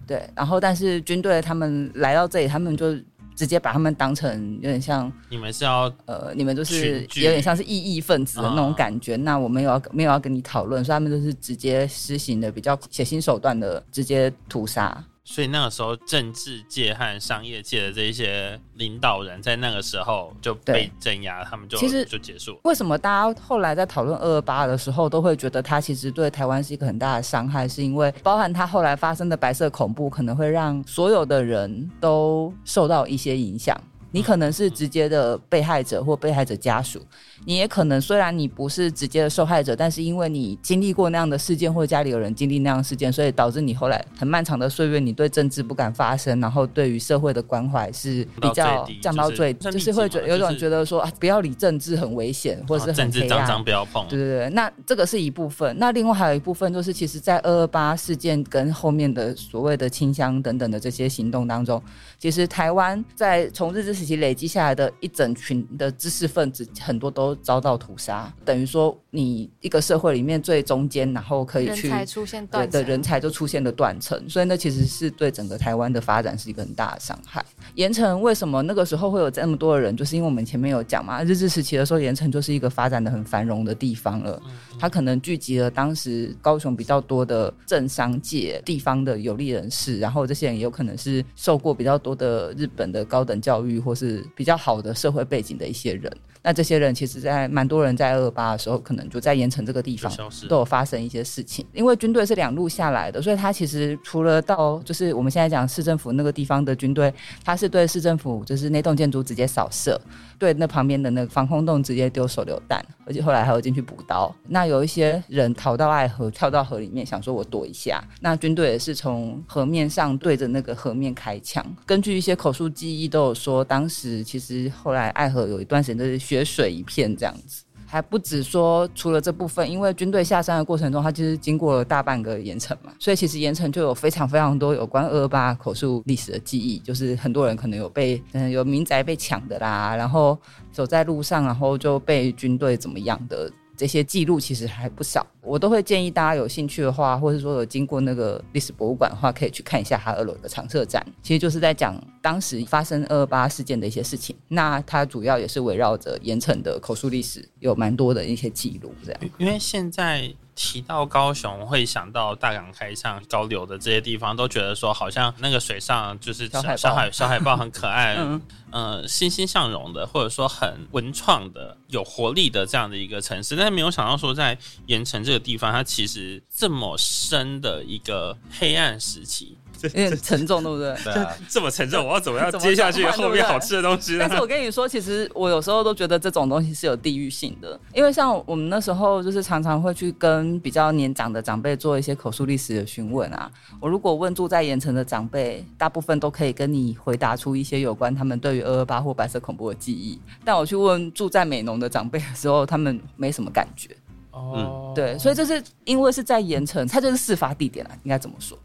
[0.06, 2.96] 对，然后但是军队他们来到这里，他们就
[3.36, 9.16] 直接把他们当成有点像你们是要呃，你们就是有点像是异议分子的那种感觉。
[9.16, 15.04] 那我们有要没有要跟你讨论，所以他们就是直接施行的比较血腥手段的直接屠杀。
[15.28, 22.60] 所以那个时候，政治界和商业界的这一些领导人，在那个时候就被镇压，他们就其实就结束。
[22.64, 27.68] 为什么大家后来在讨论二二八的时候，都会觉得它其实对台湾是一个很大的伤害？
[27.68, 33.76] 是因为包含它后来发生的白色恐怖，可能会让所有的人都受到一些影响。
[34.12, 37.02] 你可能是直接的被害者或被害者家属。
[37.46, 54.08] 你也可能，虽然你不是直接的受害者，但是因为你经历过那样的事件，或者家里有人经历那样的事件，所以导致你后来很漫长的岁月，你对政治不敢发声，然后对于社会的关怀是比较降到最，就是会觉有种觉得说啊，不要理政治很危险，或者是政治脏脏不要碰。
[54.10, 55.76] 对对对，那这个是一部分。
[55.78, 61.82] 那另外还有一部分就是，其实，在二二八事件跟后面的所谓的清乡等等的这些行动当中，
[62.18, 77.43] 其实台湾在从日治时期累积下来的一整群的知识分子，很多都遭到屠杀，等于说你一个社会里面最中间，然后可以去人才出现对断的人才就出现了断层，所以那其实是对整个台湾的发展是一个很大的伤害。
[77.76, 84.41] 盐城为什么那个时候会有这么多的人，就是因为我们前面有讲嘛，日治时期的时候，盐城就是一个发展的很繁荣的地方了，
[84.80, 96.12] 它可能聚集了当时高雄比较多的政商界地方的有利人士，然后这些人也有可能是受过比较多的日本的高等教育或是比较好的社会背景的一些人。
[96.46, 100.12] 那这些人其实，在蛮多人在二二八的时候，可能就在盐城这个地方
[100.48, 101.66] 都有发生一些事情。
[101.74, 107.12] 因为军队是两路下来的，所以他其实除了到就是我们现在讲市政府那个地方的军队，
[107.44, 110.00] 他是对市政府就是那栋建筑直接扫射，
[110.38, 114.32] 对那旁边的那个防空洞直接丢手榴弹，而且后来还有进去补刀。
[114.48, 118.04] 那有一些人逃到爱河，跳到河里面，想说我躲一下。
[118.20, 121.66] 那军队也是从河面上对着那个河面开枪。
[121.88, 127.63] 根据一些口述记忆都有说，当时其实后来爱河有一段时间都是血水一片这样子。
[127.88, 140.38] 还不止说，除了这部分，因为军队下山的过程中，他就是经过了大半个盐城嘛，所以其实盐城就有非常非常多有关二二八口述历史的记忆，就是很多人可能有被嗯有民宅被抢的啦，然后
[140.74, 143.50] 走在路上，然后就被军队怎么样的。
[143.78, 151.06] 这些记录其实还不少，我都会建议大家有兴趣的话，或者说有经过那个历史博物馆的话，可以去看一下它二楼的常设展。
[151.22, 154.36] 其实就是在讲当时发生二二八事件的一些事情。
[154.48, 158.94] 那它主要也是围绕着盐城的口述历史，有蛮多的一些记录。
[159.04, 166.78] 这样，因为现在提到高雄，会想到大港开唱、高流的这些地方，都觉得说好像那个水上就是小海豹。
[166.78, 168.41] 小海小海豹很可爱， 嗯。
[168.72, 180.96] 呃，欣欣向荣的，或者说很文创的、有活力的这样的一个城市，但是没有想到说在盐城这个地方，它其实这么深的一个黑暗时期，有点沉重，对不对？
[181.04, 184.32] 对啊，这么沉重，我要怎么样接下去后面好吃的东西呢但？
[184.32, 193.50] 是我跟你说，其实我有时候都觉得这种东西是有地域性的，因为像我们那时候就是常常会去跟比较年长的长辈做一些口述历史的询问啊。
[193.80, 200.20] 我如果问住在盐城的长辈，大部分都可以跟你回答出一些有关他们对于二二八或白色恐怖的记忆。
[200.44, 203.90] 但我去问住在美浓的长辈的时候，他们没什么感觉。
[204.32, 208.58] 哦，对，所以这是因为是在盐城，它就是事发地点啊，应该怎么说？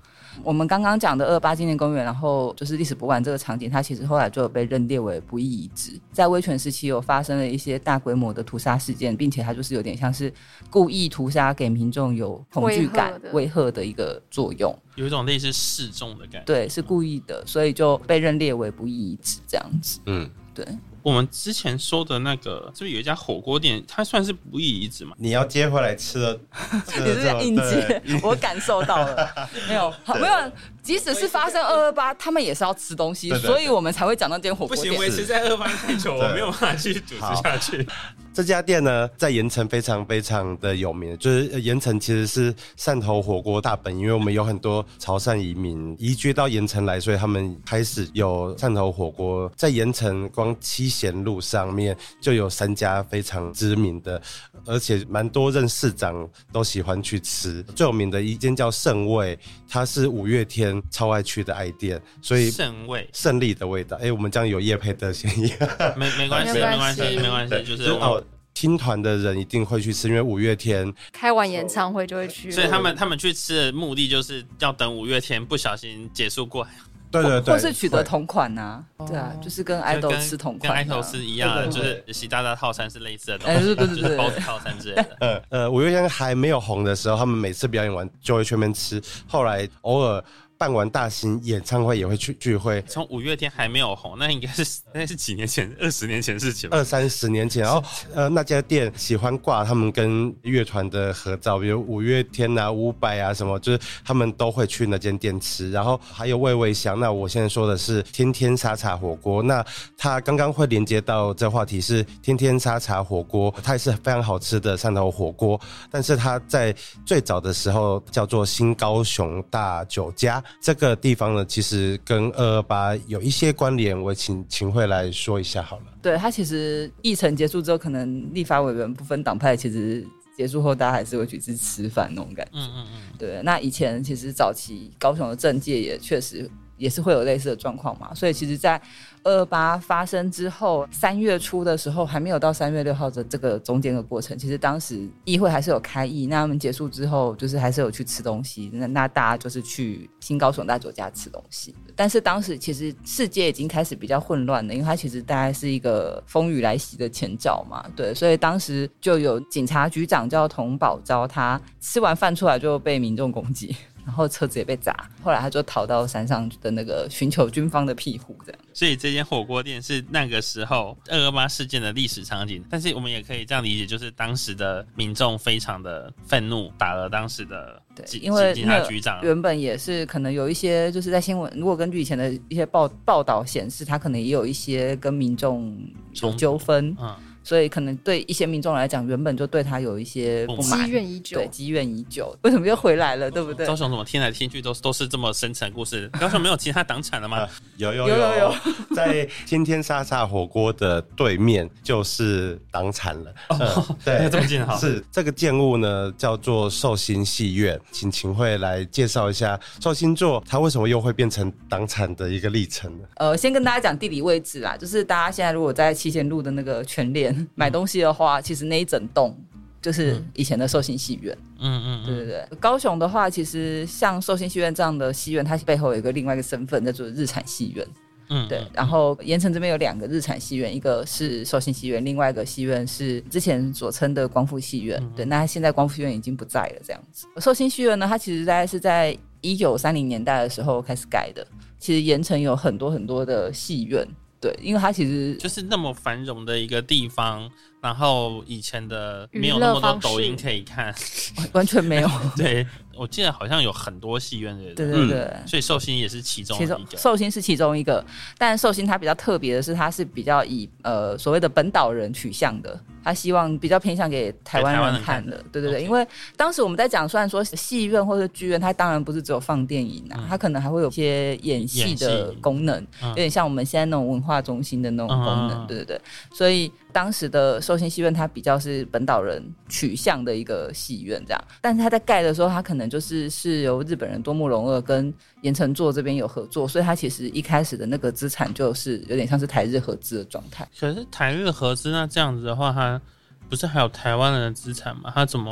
[0.44, 5.98] 我们刚刚讲的二八纪念公园，然后就是历史博物馆这个场景，它其实后来就有被认列为不义遗址。
[6.12, 10.32] 在威权时期有发生了一些大规模的屠杀事件，并且它就是有点像是
[10.68, 14.74] 故意屠杀，给民众有恐惧感威吓、的威吓的一个作用。
[14.96, 16.44] 有一种类似示众的感觉。
[16.44, 20.00] 对，是故意的，所以就被认列为不义遗址这样子。
[20.06, 20.66] 嗯，对，
[21.02, 25.14] 我们之前说的那个，是不是有一家火锅店，它算是不义遗址嘛？
[25.18, 26.38] 你要接回来吃了，
[26.86, 29.30] 吃你了 你是应接对，我感受到了。
[29.68, 30.52] 没有，好没有。
[30.82, 34.98] 即使是发生二二八，他们也是要吃东西，所以我们才会讲到这间火锅店。
[34.98, 37.86] 维持在二八太久，对我没有办法继续主持下去。
[38.32, 49.50] 这家店呢，在盐城非常非常的有名，就是呃盐城其实是汕头火锅大本营，因为我们有很多潮汕移民移居到盐城来，所以他们开始有汕头火锅。
[49.56, 54.20] 在盐城光七贤路上面就有三家非常知名的，
[54.64, 57.62] 而且蛮多任市长都喜欢去吃。
[57.74, 59.36] 最有名的一间叫盛味，
[59.68, 63.08] 它是五月天超爱去的爱店，所以胜味。
[63.12, 63.96] 胜利的味道。
[64.02, 65.52] 哎、我们这样有叶配的嫌疑。
[65.96, 76.64] 没没关系，没关系，没关系，就是就是哦，听团的人一定会去吃，因为五月天开完演唱会就会去，所以他们他们去吃的目的就是要等五月天不小心结束过。
[76.64, 76.70] 来，
[77.10, 85.16] 对对对，或是取得同款呐、对啊，就是跟爱豆吃同款、啊，跟爱豆是一样的，就是习大大套餐是类似的东哎西，对对对对就是包子套餐之类的。
[85.20, 90.22] 呃呃，五月天还没有红的时候，他们每次表演完就会去那边吃，后来偶尔
[90.60, 92.82] 办完大型演唱会也会去聚会。
[92.82, 96.68] 从五月天还没有红，那应该是 那是几年前，二十年前的事情。
[96.70, 97.82] 二三十年前，然后
[98.14, 105.70] 呃那家店喜欢挂他们跟乐团的合照，比如五月天啊、伍佰啊什么，就是他们都会去那间店吃。
[105.70, 109.42] 然后还有味味香，那我现在说的是天天沙茶火锅。
[109.42, 109.64] 那
[109.96, 115.58] 它刚刚会连接到这话题是天天沙茶火锅，它也是非常好吃的汕头火锅，
[115.90, 116.70] 但是它在
[117.06, 120.44] 最早的时候叫做新高雄大酒家。
[120.60, 125.84] 这个地方呢，其实跟二二八有一些关联，我请秦慧来说一下好了。
[126.00, 132.52] 对他其实议程结束之后，可能立法委员不分党派，其实结束后大家还是会去吃吃饭那种感觉。
[132.54, 138.14] 嗯嗯嗯，对，那以前其实早期高雄的政界也确实也是会有类似的状况嘛。
[138.14, 138.80] 所以其实，在
[139.22, 151.74] 二八发生之后，三月初的时候还没有到三月六号的这个中间的过程，其实当时议会还是有开议，那他们结束之后，就是还是有去吃东西，那那大家就是去新高雄大酒家吃东西。
[151.94, 163.76] 但是当时其实世界已经开始比较混乱了，因为它其实大概是一个风雨来袭的前兆嘛，对，所以当时就有警察局长叫童宝昭，他吃完饭出来就被民众攻击。
[164.02, 168.59] 然后车子也被砸，后来他就逃到山上的那个寻求军方的庇护，这样。
[168.72, 179.20] 所以这间火锅店是那个时候二二八事件的历史场景，但是我们也可以这样理解，就是当时的民众非常的愤怒，打了当时的警因为警察局长。
[179.22, 185.76] 原本也是可能有一些就是在新闻，如果根据以前的一些报报道显示，他可能也有一些跟民众
[186.22, 186.96] 有纠纷。
[187.00, 187.16] 嗯。
[187.50, 193.28] 所以可能对一些民众来讲，原本就对他有一些不满，积怨已久，对积怨已久，为什么又回来了？
[193.28, 193.66] 对不对？
[193.66, 196.08] 高雄怎么听来听去都都是这么深层故事？
[196.20, 197.44] 高雄没有其他党产了吗？
[197.76, 198.54] 有有有有有，
[198.94, 203.34] 在天天沙沙火锅的对面就是党产了。
[203.48, 204.76] 哦， 对，这么近哈。
[204.78, 213.04] 是这个建物呢，叫做寿星戏院，请秦慧来介绍一下寿星座它为什么又会变成党产的一个历程呢？
[213.16, 217.39] 呃，先跟大家讲地理位置啦，就是大家现在如果在七贤路的那个全联。
[217.54, 219.36] 买东西的话，其实那一整栋
[219.82, 221.36] 就是以前的寿星戏院。
[221.58, 222.58] 嗯嗯，对对对。
[222.58, 227.86] 高雄的话，其实像寿星戏院这样的戏院，它背后有一个另外一个身份，叫做日产戏院。
[228.28, 228.64] 嗯，对。
[228.72, 235.02] 然后盐城这边有两个日产戏院，一个是寿星戏院，另外一个戏院是之前所称的光复戏院。
[235.16, 236.82] 对，那现在光复戏院已经不在了。
[236.84, 241.44] 这样子，寿星戏院呢，它其实大概是在一九三零年代的时候开始盖的。
[241.78, 244.06] 其实盐城有很多很多的戏院。
[244.40, 247.50] 对，因为它其实就是那么繁荣的一个地方，
[247.80, 250.94] 然后以前的没有那么多抖音可以看，
[251.52, 252.08] 完全没有。
[252.36, 252.66] 对。
[252.98, 256.78] 我记得好像有很多戏院的，对对对，所以寿星也是其中一个。
[256.98, 258.04] 寿星是其中一个，
[258.36, 265.42] 但寿星它比较特别的是，它是比较以呃所谓的本岛人取向的，他希望比较偏向给台湾人看的。
[265.50, 266.06] 对对对，因为
[266.36, 275.66] 当时我们在讲，虽然说戏院或者剧院，它当然不是只有放电影啊，它可能还会有一些演戏的功能，有点像我们现在那种文化中心的那种功能。
[275.66, 276.00] 对对对，
[276.34, 276.70] 所以。
[276.92, 281.44] 当时的寿星戏院，它比较是本岛人取向的一个戏院，这样。
[281.60, 285.12] 但是他在盖的时候，他可能就是是由日本人多木荣二跟
[285.42, 290.68] 岩城座这边有合作，所以他其实一开始的那个资产就是有点像是台日合资的状态。
[290.78, 293.00] 可是台日合资，那这样子的话，它
[293.48, 295.10] 不是还有台湾人的资产吗？
[295.14, 295.50] 他怎么？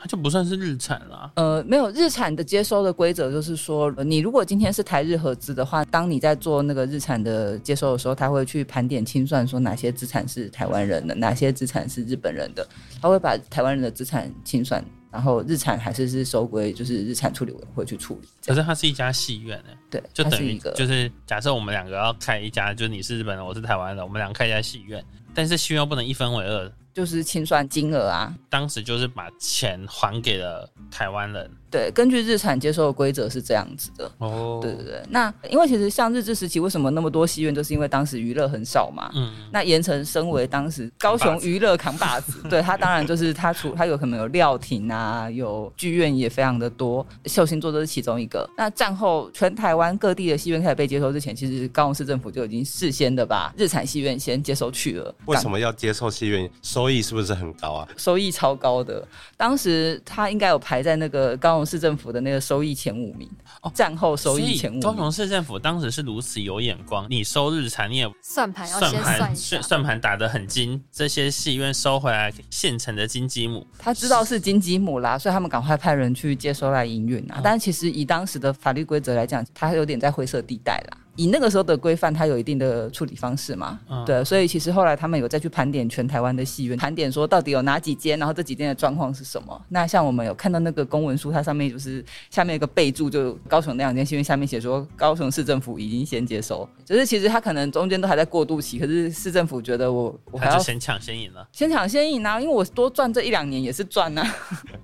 [0.00, 1.30] 它就不算是日产啦。
[1.34, 12.66] 呃，没有日产的接收的规则，就是说，你如果今天是台日合资的话，当你在做那个日产的接收的时候，他会去盘点清算，说哪些资产是台湾人的，哪些资产是日本人的，
[13.02, 18.28] 他会把台湾人的资产清算，然后日产还是是收归就是日产处理委员会去处理。
[18.46, 26.72] 可是它是一家戏院呢，对，就等于一个，就是假设我们两个要开一家，就是你是日本人，我是台湾人，我们两个开一家戏院，但是戏院不能一分为二。
[26.98, 31.48] 就是清算金额啊，当时就是把钱还给了台湾人。
[31.70, 34.10] 对，根据日产接收的规则是这样子的。
[34.18, 35.02] 哦，对对对。
[35.10, 39.10] 那因为其实像日治时期，为什么那么多戏院，就是因为当时娱乐很少嘛。
[39.14, 39.30] 嗯。
[39.52, 47.06] 那盐城身为当时高雄娱乐扛把子，对他当然就是他除他有可能有料亭啊，有剧院也非常的多。
[47.26, 48.48] 秀星座都是其中一个。
[48.56, 55.14] 那战后全台湾各地的戏院开始被接收之前，其实高雄市政府就已经事先的把日产戏院先接收去了。
[55.26, 56.50] 为什么要接受戏院？
[56.62, 57.88] 收益是不是很高啊？
[57.98, 59.06] 收益超高的。
[59.36, 61.57] 当时他应该有排在那个高。
[61.64, 63.28] 市政府的那个收益前五名
[63.62, 64.80] 哦，战后收益前五。
[64.80, 77.40] 高雄市政府当时是如此有眼光，你收日产，你也算盘要先算算算盘打得很精，这些戏院收回来现成的金鸡母，他知道是金鸡母啦，所以他们赶快派人去接收来营运啊。
[77.42, 80.98] 但其实以当时的法律规则来讲，他有点在灰色地带啦。
[81.18, 83.80] 以那个时候的规范，它有一定的处理方式嘛？
[84.06, 89.60] 对，所以其实后来他们有再去盘点全台湾的戏院，盘点说到底有哪几间，然后这几间的状况是什么？
[89.70, 104.24] 那像我们有看到那个公文书，它上面就是下面一个备注，就高雄那两间戏院下面写说，高雄市政府已经先接收，就是其实它可能中间都还在过渡期，可是市政府觉得我我还要先抢先赢了，先抢先赢啊，因为我多赚这一两年也是赚啊。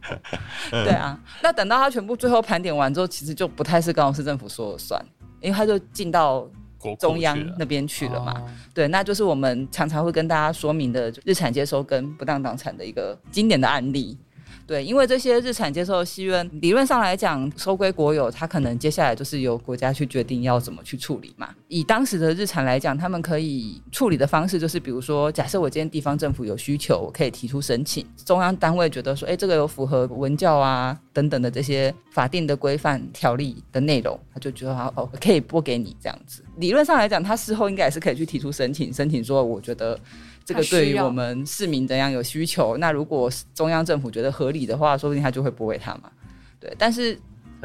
[0.70, 5.00] 对啊，那等到他全部最后盘点完之后，其实就不太是高雄市政府说了算。
[5.44, 6.48] 因为他就进到
[6.98, 8.42] 中央那边去了嘛，
[8.72, 14.16] 对，那就是我们常常会跟大家说明的日产接收跟不当党产的一个经典的案例。
[14.66, 21.50] 对，因为这些日产接受的戏院，理论上来讲收归国有，它可能接下来就是由国家去决定要怎么去处理嘛。
[21.68, 36.42] 以当时的日产来讲，他们可以处理的方式就是，比如说，假设我今天地方政府有需求，我可以提出申请，中央单位觉得说，哎，这个有符合文教啊等等的这些法定的规范条例的内容，他就觉得好哦，可以拨给你这样子。
[36.56, 39.98] 理论上来讲，他事后应该也是可以去提出申请，申请说，我觉得。
[40.44, 42.76] 这个对于我们市民怎样有需求？
[42.78, 46.10] 那如果中央政府觉得合理的话，说不定他就会拨给他嘛。
[46.60, 47.18] 对，但是。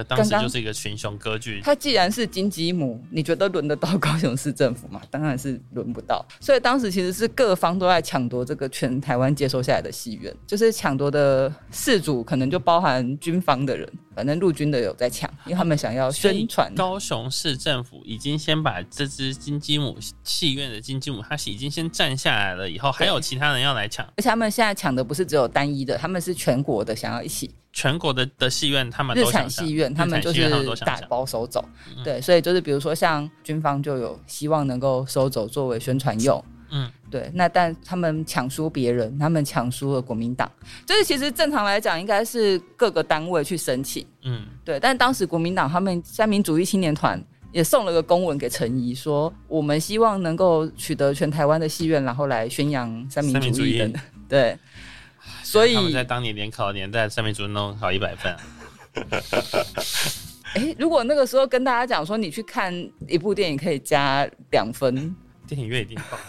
[0.04, 1.62] 当时就是一个群雄割据。
[1.64, 5.02] 他既然是金鸡母，你觉得轮得到高雄市政府吗？
[5.10, 6.26] 当然是轮不到。
[6.39, 16.74] 所以当时其实是各方都在抢夺这个全台湾接收下来的戏院，就是抢夺的事主可能就包含军方的人，反正陆军的有在抢，因为他们想要宣传。
[16.76, 24.06] 高雄市政府已经先把这只金鸡母戏院的金鸡母，它是已经先占下来了，以后还有其他人要来抢。
[24.18, 27.50] 而且他们现在抢的不是只有单一的，他们是全国的，想要一起。
[27.72, 30.49] 全国的的戏院，他们日产戏院，他们就是
[30.84, 31.63] 打包收走，
[32.03, 40.51] 对，所以就是比如说像军方就有希望能够收走作为宣传用，嗯，对，那但他们抢输别人，他们抢输了国民党，
[40.86, 54.57] 就是其实正常来讲应该是各个单位去申请，嗯，对，但当时国民党他们三民主义青年团也送了个公文给陈怡，说我们希望能够取得全台湾的戏院，然后来宣扬三民主义的， 对。
[55.52, 58.36] 所以他们在当年联考年代，上面就能考一百分。
[60.54, 62.72] 哎，如果那个时候跟大家讲说，你去看
[63.08, 65.16] 一部电影可以加两分，
[65.47, 66.20] 电影院一定爆。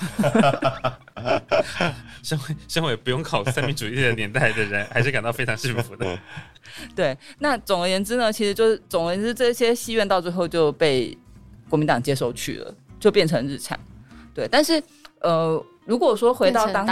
[2.22, 6.18] 身为身为不用考三民主义的年代的人，还是感到非常幸福的。
[6.96, 11.16] 对，那总而言之呢，其实就是总而言之，这些戏院到最后就被
[11.68, 13.78] 国民党接收去了，就变成日产。
[14.34, 14.82] 对，但是
[15.20, 15.62] 呃。
[15.84, 16.86] 如果说回到当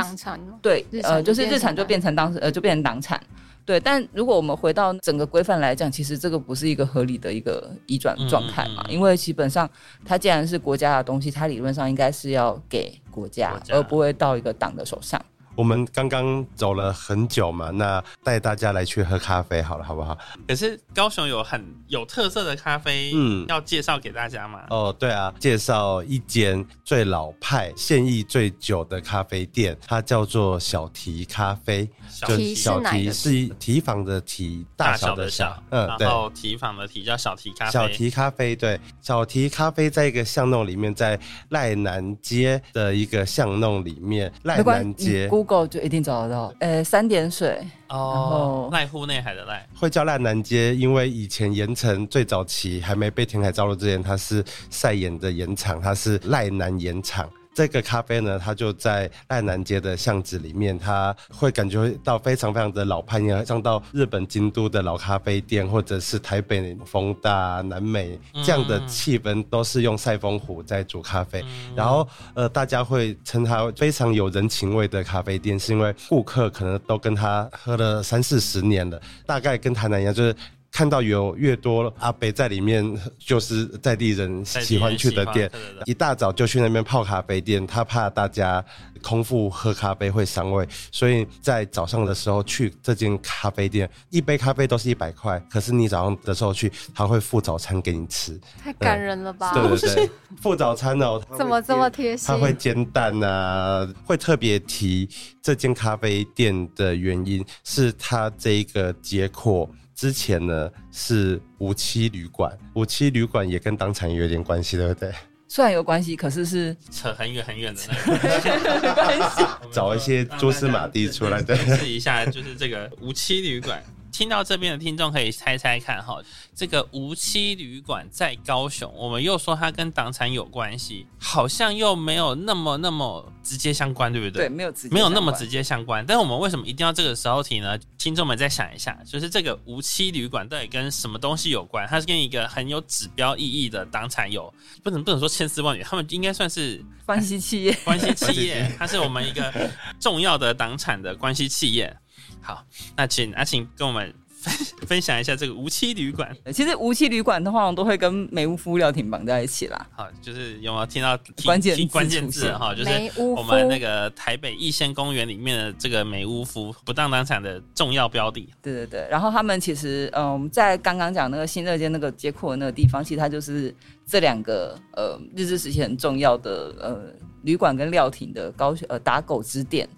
[0.61, 3.21] 对，呃，就是日产就变成当时呃就变成党产，
[3.65, 3.79] 对。
[3.79, 9.69] 但如果我们回到整个规范来讲，其实这个不是一个合理的一个移转状态嘛，因为基本上
[10.05, 15.21] 它既然是国家的东西，它理论上应该是要给国家，而不会到一个党的手上。
[15.59, 20.17] 我们刚刚走了很久嘛，那带大家来去喝咖啡好了，好不好？
[20.47, 24.61] 可是高雄有很有特色的咖啡，嗯，要介绍给大家嘛？
[24.71, 31.91] 哦，对啊，介绍一间最老派、现役最久的咖啡店，它叫做小提咖啡。
[32.09, 37.73] 小提小提是提房的提，大小的小，嗯，然后提房的提叫小提咖啡。
[37.73, 45.27] 小提咖啡，对，小提咖啡在一个巷弄里面，在赖南街的一个巷弄里面，赖南街。
[45.49, 47.67] Google 就一定找得到，呃，三点水。
[47.89, 57.27] 哦，濑户内海的濑，会叫濑南街，因为以前盐城最早期还没被填海造陆之前，它是晒盐的盐场，它是濑南盐场。
[57.59, 71.45] 这个咖啡呢，它就在爱南街的巷子里面，它会感觉到非常非常的老派，像到日本京都的老咖啡店，或者是台北丰大、南美这样的气氛，都是用赛风壶在煮咖啡。
[71.75, 80.33] 然后，呃，大家会称它非常有人情味的咖啡店，是因为顾客可能都跟他喝了三四十年了，大概跟台南一样，就是。
[80.71, 82.85] 看到有越多阿北在里面，
[83.19, 85.51] 就是在地人喜欢去的店。
[85.87, 88.65] 一大早就去那边泡咖啡店，他怕大家
[89.03, 95.43] 空腹喝咖啡会伤胃，所以在早上的时候去这间咖啡店，一杯咖啡都是一百块。
[95.51, 99.53] 可是你早上的时候去，他会付早餐给你吃，太感人了吧？
[99.53, 100.11] 对对对，
[100.41, 102.27] 附 早餐哦，怎么这么贴心？
[102.27, 105.09] 他会煎蛋啊，会特别提
[105.43, 109.69] 这间咖啡店的原因是他这一个结果。
[109.99, 115.13] 之前呢是五七旅馆，五七旅馆也跟当产有点关系，对不对？
[115.49, 123.83] 虽然有关系，可是是扯很远很远的那个， 找一些蛛丝马迹出来，对，试一下，就是这个五七旅馆。
[124.11, 126.21] 听到这边的听众可以猜猜看哈，
[126.55, 134.47] 这个无期旅馆在高雄，我们又说它跟党产有关系，好像又没有那么那么直接相关，对不对？
[134.47, 136.05] 对，没有直没有那么直接相关。
[136.07, 137.79] 但是我们为什么一定要这个时候提呢？
[137.97, 141.87] 听众们再想一下，就是这个无期旅馆到底跟什么东西有关？
[141.87, 144.53] 它是跟一个很有指标意义的党产有，
[144.83, 151.95] 不能不能说千丝万缕，他们应该算是关系企业，关系企业，它是我们一个重要的党产的关系企业。
[152.41, 152.65] 好，
[152.97, 154.55] 那请阿晴跟我们分
[154.87, 156.35] 分享一下这个无期旅馆。
[156.53, 159.87] 其实无期旅馆的话，我都会跟美屋夫料亭绑在一起啦。
[159.91, 162.73] 好，就是有没有听到关键关键字哈？
[162.73, 162.91] 就是
[163.21, 168.49] 我们那个台北逸仙公园里面的这个美屋夫不当当产的重要标的。
[168.63, 173.75] 对对对，然后他们其实嗯，在刚刚讲那个新乐街那个街廓的那个地方，其实它就是
[174.07, 177.13] 这两个呃日治时期很重要的呃
[177.43, 179.89] 旅馆跟料亭的高呃打狗之店，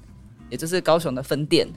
[0.48, 1.68] 也就是高雄的分店。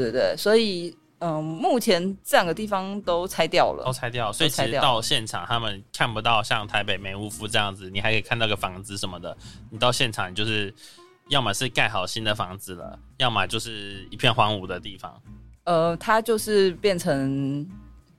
[0.00, 3.92] 对对对，所以嗯，目前这两个地方都拆掉了都。
[3.92, 9.36] 拆掉，所以其实到现场他们看不到像台北美屋夫这样子，你还可以看到个房子什么的。
[9.70, 10.72] 你到现场，你就是
[11.30, 15.20] 要么是盖好新的房子了，要么就是一片荒芜的地方。
[15.64, 17.66] 呃，它就是变成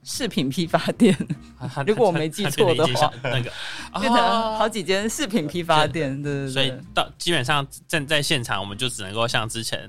[0.02, 1.16] 饰品批发店，
[1.86, 3.50] 如果我没记错的话那个
[4.00, 6.72] 变成哦好几间饰品批发店，对对所以。
[6.92, 9.88] 到基本上站在现场，我们就只能够像之前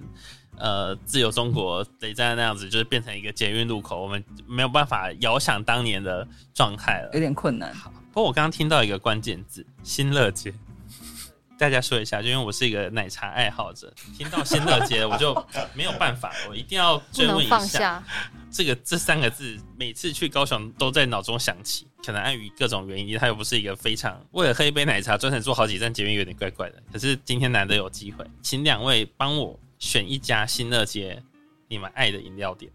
[0.60, 7.20] 呃自由中国雷战那样子，就是变成一个捷运路口，我们没有办法遥想当年的状态了有。
[7.20, 7.74] 点困难。
[8.12, 10.54] 不过我刚刚听到一个关键字“新乐街”，
[11.58, 15.34] 大家说一下，就因为我是一个奶茶爱好者，听到新乐街我就
[15.74, 18.04] 没有办法，我一定要追问一下放下。
[18.52, 21.88] 这个这三个字，每次去高雄都在脑中响起。
[22.04, 26.82] 可能碍于各种原因，它又不是一个非常为了喝一杯奶茶专程坐好几站捷运，有点怪怪的。
[26.92, 31.22] 可是今天难得有机会，请两位帮我选一家新乐街
[31.68, 32.72] 你们爱的饮料店。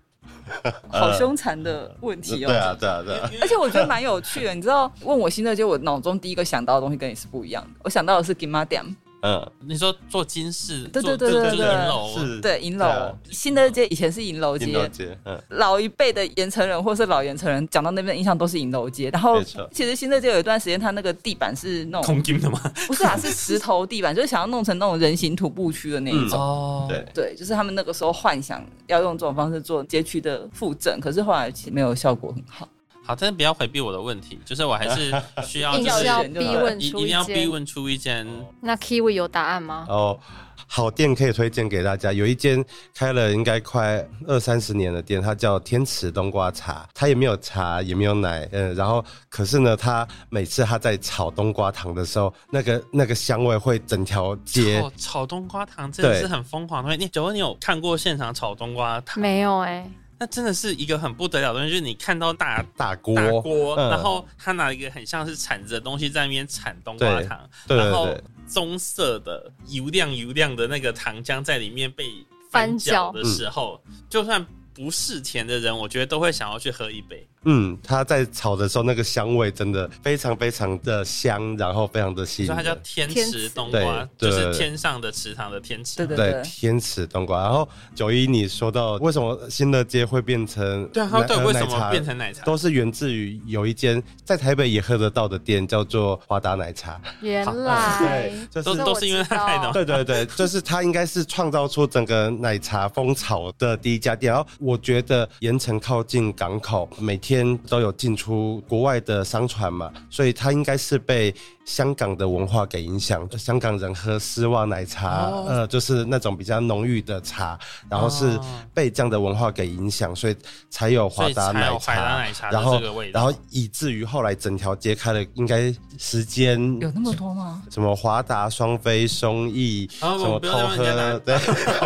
[0.90, 2.48] 好凶残的问题哦。
[2.48, 3.30] 对啊，对啊，对啊。
[3.40, 7.70] 而且我觉得蛮有趣的，你知道，问我新乐街，我脑中第一个想到的东西跟你是不一样的。
[7.84, 8.90] 我想到的是 g i m a d a m
[9.25, 11.57] 嗯，你说做金饰，对做对对对对。
[11.57, 13.12] 是银楼，是，对，银楼、啊。
[13.31, 19.09] 新乐街以前是银楼银楼街，街，嗯，老一辈的盐城人或是老盐城人讲到那边的印象都是银楼街。
[19.09, 22.61] 然后其实新乐街有一段时间，它那个地板是那种空金的吗？
[22.87, 26.39] 不是啊，是石头地板，就是想要弄成那种人行徒步区的那一种。
[26.39, 26.87] 哦。
[26.87, 32.68] 对，对，就是他们那个时候幻想要用这种方式做街区的复振，可是后来其实没有效果很好。
[33.05, 35.12] 好，但是不要回避我的问题，就是我还是
[35.46, 37.46] 需要， 硬就是是要逼好一一问出定要逼。
[37.46, 38.26] 问出一间
[38.61, 39.86] 那 Kiwi 有答案吗？
[39.88, 40.18] 哦，
[40.66, 56.96] 好店可以推荐给大家，有一间开了应该快二三十年的店，它叫天池冬瓜茶，它也没有茶，也没有奶，嗯，然后可是呢，它每次它在炒冬瓜糖的时候，那个那个香味会整条街炒炒冬瓜糖，真的是很疯狂的。
[56.96, 59.20] 你九问你有看过现场炒冬瓜糖？
[59.20, 59.88] 没有哎、
[60.19, 63.91] 那真的是一个很不得了的东西，就是你看到大大锅，大锅，嗯。
[63.91, 68.09] 然后他拿一个很像是铲子的东西在那边铲冬瓜糖，对对然后
[68.47, 72.12] 棕色的油亮油亮的那个糖浆在里面被
[72.51, 77.27] 翻搅搅的时候，就算不是甜的人，我觉得都会想要去喝一杯。
[77.45, 82.80] 嗯，它在炒的时候那个香味真的非常非常的香，然后非常的吸引所以它叫人。
[82.84, 85.97] 天池天池冬瓜，就是天上的池塘的天池。
[85.97, 87.42] 对对对，天池冬瓜。
[87.42, 92.45] 然后九一，你说到为什么新乐街会变成对啊，它对为什么变成奶茶？
[92.45, 97.01] 都是源自于有一间在台北也喝得到的店，叫做华达奶茶。
[97.20, 104.32] 原来对，就是这都都是因为知道他害的吗对对对，就是它应该是创造出整个奶茶风潮的第一家店。
[104.32, 107.34] 然后我觉得盐城靠近港口，每天
[107.66, 113.26] 都有进出国外的商船嘛，所以它应该是被香港的文化给影响。
[113.39, 117.59] 香港人喝丝袜奶茶，哦呃，就是那种比较浓郁的茶，
[117.89, 120.37] 然后是哦被这样的文化给影响，所以
[120.68, 121.95] 才有华达奶茶。
[121.95, 122.80] 奶茶然后。
[123.12, 127.62] 然后以至于后来整条街开了，应该时间有那么多吗？
[127.70, 131.39] 什么华达、双飞、松逸，啊什么偷喝，对，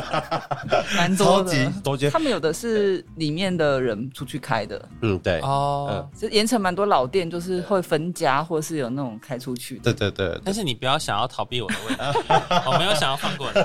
[0.96, 1.51] 蛮超多的。
[1.51, 9.93] 级多间他，们有的是里面的人出去开的，嗯，对，哦，就盐城蛮多老店，就是会分家，或是有那种开出去的。
[9.93, 12.32] 对对对，但是你不要想要逃避我的问题，
[12.66, 13.61] 我没有想要放过你。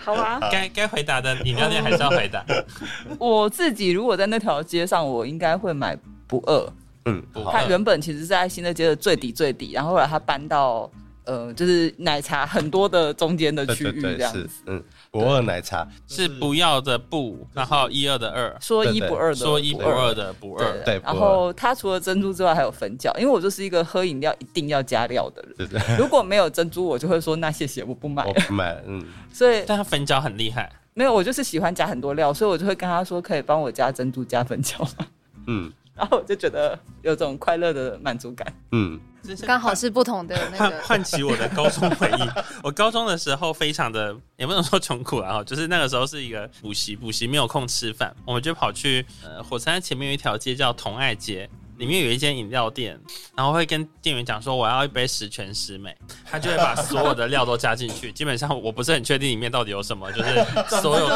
[0.00, 2.44] 好啊，该该回答的饮料店还是要回答。
[3.18, 5.96] 我自己如果在那条街上，我应该会买
[6.26, 6.72] 不二。
[7.08, 10.90] 嗯，不好它原本其实是在新的街的最底最底，然后后来它搬到
[11.26, 20.82] 呃，就是奶茶很多的中间的区域这样子。，嗯，不二奶茶是不要的不，然后一二的二，说一不二的，说一不二的不二。
[20.84, 25.54] 对然后它除了珍珠之外还有粉饺，因为我就是一个喝饮料一定要加料的人。
[25.56, 28.32] 对对，如果没有珍珠，我就会说那谢谢，我不买我。
[28.32, 35.06] 不买，嗯， 所以但它粉饺很厉害，没有，我就是喜欢加很多料，所以我就会跟他说可以帮我加珍珠加粉饺吗？
[35.48, 38.46] 嗯 然后我就觉得有种快乐的满足感。
[38.72, 39.00] 嗯，
[39.46, 40.80] 刚好是不同的那个。
[40.82, 42.30] 唤起我的高中回忆。
[42.62, 51.48] 我高中的时候非常的，也不能说穷苦啊，就是那个时候是一个补习，补习没有空吃饭，我们就跑去呃火车站前面有一条街叫同爱街。
[51.78, 52.98] 里面有一间饮料店，
[53.36, 58.10] 然后会跟店员讲说我要一杯十全十美，他就会把所有的料都加进去。
[58.12, 60.46] 基本上我不是很确定里面到底有什么，就是
[60.80, 61.08] 所有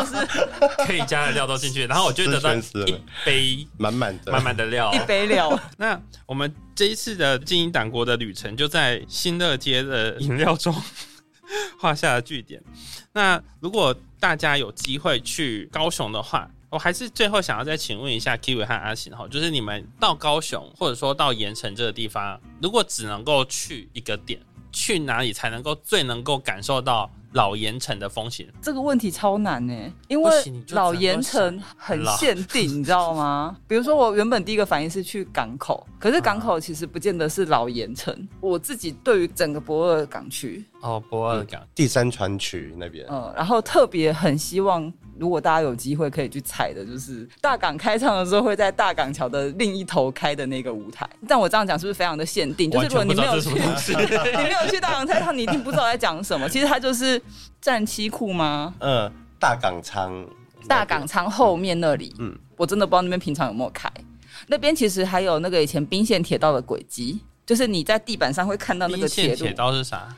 [0.87, 2.95] 可以加的料都进去，然后我就得到一
[3.25, 4.99] 杯满满的，满满的料一。
[5.07, 10.75] 杯料，那我们这一次的经营党国的旅程，就在新乐街的饮料中
[11.79, 12.63] 画下了句点。
[13.13, 24.41] 那如果大家有机会去高雄的话，我还是最后想要再请问一下 Kiwi 和阿行哈，就是你们到高雄或者说到盐城这个地方，如果只能够去一个点，
[24.71, 28.47] 去哪里才能够最能够感受到老盐城的风情？
[28.63, 29.73] 这个问题超难呢、
[30.07, 33.57] 因不为老盐城很限定，你知道吗？
[33.67, 38.29] 比如说我原本第一个反应是去港口，可是港啊口其实不见得是老盐城。
[38.41, 51.09] 我自己对于整个博尔港区，哦，博尔港，第三船渠那边，嗯，然后特别很希望，如果大家有机会可以去踩的，就是大港开唱的时候会在大港桥的另一头开的那个舞台。
[51.29, 52.71] 但我这样讲是不是非常的限定？
[52.71, 53.51] 就是如果你没有去，
[53.95, 56.49] 你没有去大港开唱，你一定不知道在讲什么。
[56.49, 57.21] 其实它就是
[57.61, 58.75] 战七库吗？
[58.79, 60.27] 嗯，大港仓，
[60.67, 63.91] 大港仓后面那里，嗯嗯，我真的不知道那边平常有没有开。
[64.47, 69.53] 那边其实还有那个以前滨线铁道的轨迹，就是你在地板上会看到那个铁路铁。
[69.53, 70.09] 道是啥？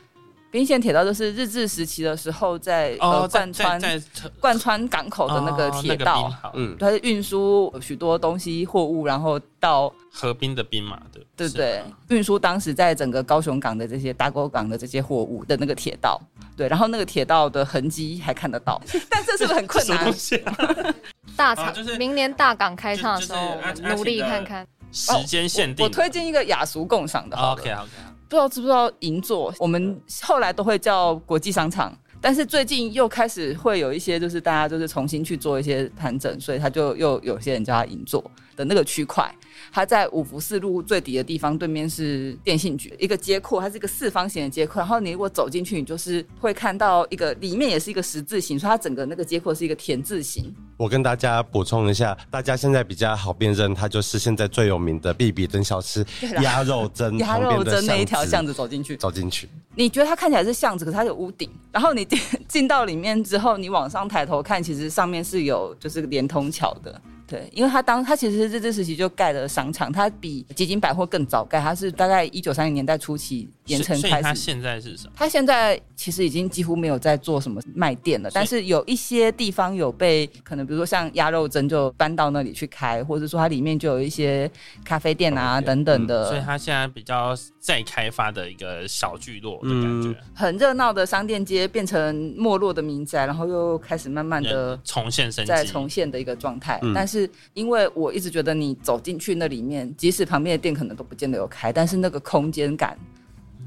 [0.53, 4.03] 滨线铁道就是日治时期的时候在呃在贯穿
[4.38, 11.82] 贯穿港口的那个哦铁道，嗯，它是运输许多东西货物，然后到河滨的兵马，对是对。
[11.82, 12.16] 不对？
[12.16, 16.20] 运输当时在整个高雄港的这些大沟港的这些货物的那个铁道，
[16.55, 18.78] 对，然后那个铁道的痕迹还看得到，
[19.09, 20.12] 但这是不是很困难？
[21.34, 23.57] 大厂、哦就是明年大港开唱的时候
[23.96, 24.66] 努力看看。
[24.92, 25.82] 时间限定。
[25.82, 27.62] 我推荐一个雅俗共赏的好了。
[27.62, 27.88] OK OK，
[28.33, 38.24] 不知道知不知道银座，我们后来都会叫国际商场，但是最近又开始会有一些，就是大家就是重新去做一些盘整，所以他就又有些人叫他银座。
[38.62, 39.30] 的那个区块。
[39.70, 44.80] 它在五福四路最底的地方，对面是电信局，一个街廓，它是一个四方形的街廓。
[44.80, 50.52] 然后你如果走进去，你就是会看到一个里面也是一个十字形，所以它整个那个街廓是一个田字形。
[50.76, 56.04] 我跟大家补充一下，大家现在比较好辨认，它就是现在最有名的必比登小吃
[56.34, 61.48] 啦鸭肉蒸 鸭肉蒸那一条巷巷子走进去，走进去，你觉得它看起来是巷子，可是它有屋顶。
[61.70, 67.00] 然后你进 进到里面之后，你往上抬头看，其实上面是有就是连通桥的。
[67.33, 74.22] 对，因为他当他其实是日治时期就盖了商场，它比吉金百货更早盖，它是大概一九三零年代初期盐城开始。
[74.22, 75.12] 他现在是什么？
[75.16, 84.51] 他现在其实已经几乎没有在做什么卖店了，但是有一些地方有被可能比如说像鸭肉蒸就搬到那里去开，或者说它里面就有一些
[84.85, 86.28] 咖啡店啊等等的。
[86.28, 95.64] 所以它现在比较再开发的一个小聚落的感觉，很热闹的商店街变成没落的民宅，然后又开始慢慢的重现生在。
[95.64, 96.80] 重现的一个状态。
[96.82, 102.98] 嗯但是因为我一直觉得你走进去那里面，即使旁边的店可能都不见得有开，但是那个空间感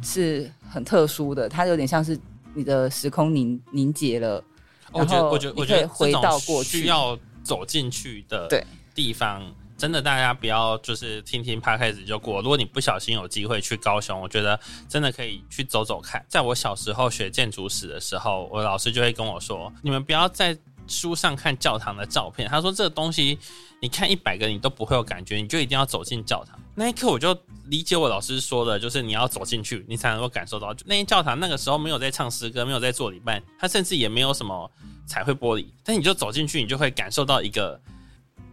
[0.01, 2.19] 是很特殊的，它有点像是
[2.53, 4.43] 你的时空凝凝结了。
[4.91, 8.61] 我觉得，然后我觉得，我觉得回到过去需要走进去的对
[8.93, 9.41] 地方，
[9.77, 12.41] 真的大家不要就是听听 p 开始就过。
[12.41, 16.25] 如果你不小心有机会去高雄，我觉得真的可以去走走看。
[16.29, 20.57] 在我小时候学建筑史的时候，我老师就会跟我说：“你们不要在
[20.87, 23.37] 书上看教堂的照片。”他说：“这个东西
[23.81, 30.73] 你看一百个你都不会有感觉，你就一定要走进教堂。”那一刻我就理解我老师说的，就是你要走进去，你才能够感受到。
[30.85, 34.69] 那间教堂那个时候没有在唱诗歌，没有在做礼拜，它甚至也没有什么
[35.05, 37.79] 彩绘玻璃，但你就走进去，你就会感受到一个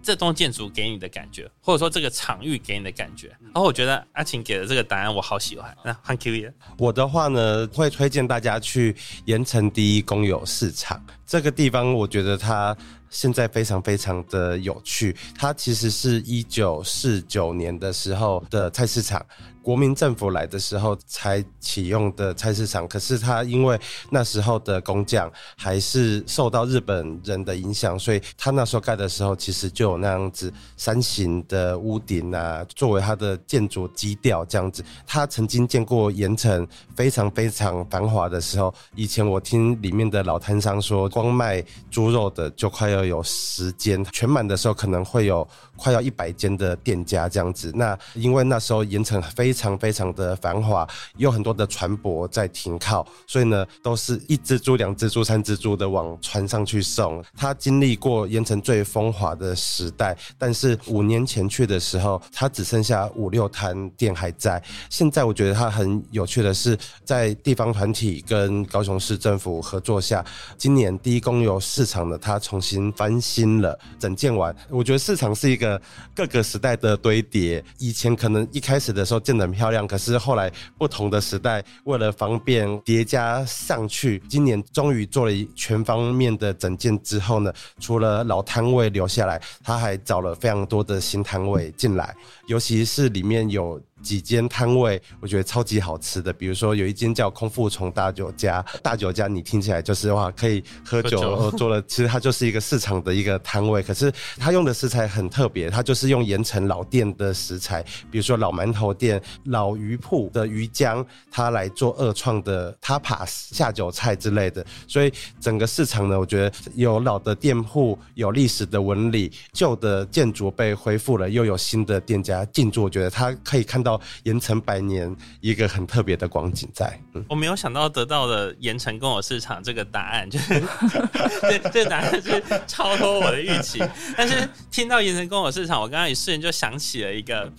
[0.03, 3.28] 这栋建筑给你的感觉，或者说这个场域给你的感觉。
[3.40, 5.74] 然后我觉得阿晴给的这个答案我好喜欢。
[5.84, 8.96] 那换 Q 爷，我的话呢，会推荐大家去
[9.26, 12.76] 盐城第一公有市场这个地方，我觉得它
[13.11, 15.16] 现在非常非常的有趣。
[15.38, 19.24] 它其实是一九四九年的时候的菜市场，
[19.63, 22.87] 国民政府来的时候才启用的菜市场。
[22.89, 23.79] 可是它因为
[24.11, 34.85] 那时候的工匠还是受到日本人的影响，所以它那时候盖的时候，其实就有那样子山形的屋顶啊，作为它的建筑基调这样子。
[35.07, 45.47] 他曾经见过盐城非常非常繁华的时候，以前我听里面的老摊商说，光卖猪肉的就快要有时间，全满的时候可能会有
[45.83, 47.72] 快要一百间的店家这样子。
[47.74, 57.20] 那因为那时候盐城非常非常的繁华，有很多的船舶在停靠，所以呢，都是一只猪、两只猪、三只猪的往船上去送。
[57.37, 64.62] 他经历过盐城最风华的时代，但是五年前去的时候，它只剩下五六摊店还在。
[64.89, 70.24] 现在我觉得它很有趣的是，在地方团体跟高雄市政府合作下，
[70.57, 74.55] 今年第一公有市场呢，它重新翻新了，整建完。
[74.68, 75.72] 我觉得市场是一个
[76.14, 92.14] 各个时代的堆叠，以前可能一开始的时候建得很漂亮，可是后来不同的时代为了方便叠加上去，今年终于做了全方面的整建之后呢，除了老摊位留下来，他还找了非常多的新摊位进来，
[92.47, 96.32] 尤其是里面有几间摊位，我觉得超级好吃的。
[96.32, 114.64] 比如说有一间叫空腹虫大酒家，大酒家你听起来就是哇可以喝酒喝酒呃做了，其实它就是一个市场的一个摊位，可是它用的食材很特别，它就是用盐城老店的食材，比如说老馒头店、老鱼铺的鱼浆，它来做二创的 tapas 下酒菜之类的。
[114.86, 123.91] 所以整个市场呢，我觉得有老的店铺，有历史的纹理，旧的建筑被恢复了，又有新的店家进驻，我觉得它可以看到
[124.24, 126.99] 盐城百年一个很特别的光景在。
[127.14, 130.62] 嗯，我没有想到得到的盐城跟我市场这个答案，就是
[131.43, 133.82] 这这答案是超脱我的预期。
[134.16, 137.51] 但是听到盐城跟我市场，我刚刚一瞬间就想起了一个，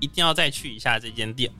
[0.00, 1.50] 一定要再去一下这间店。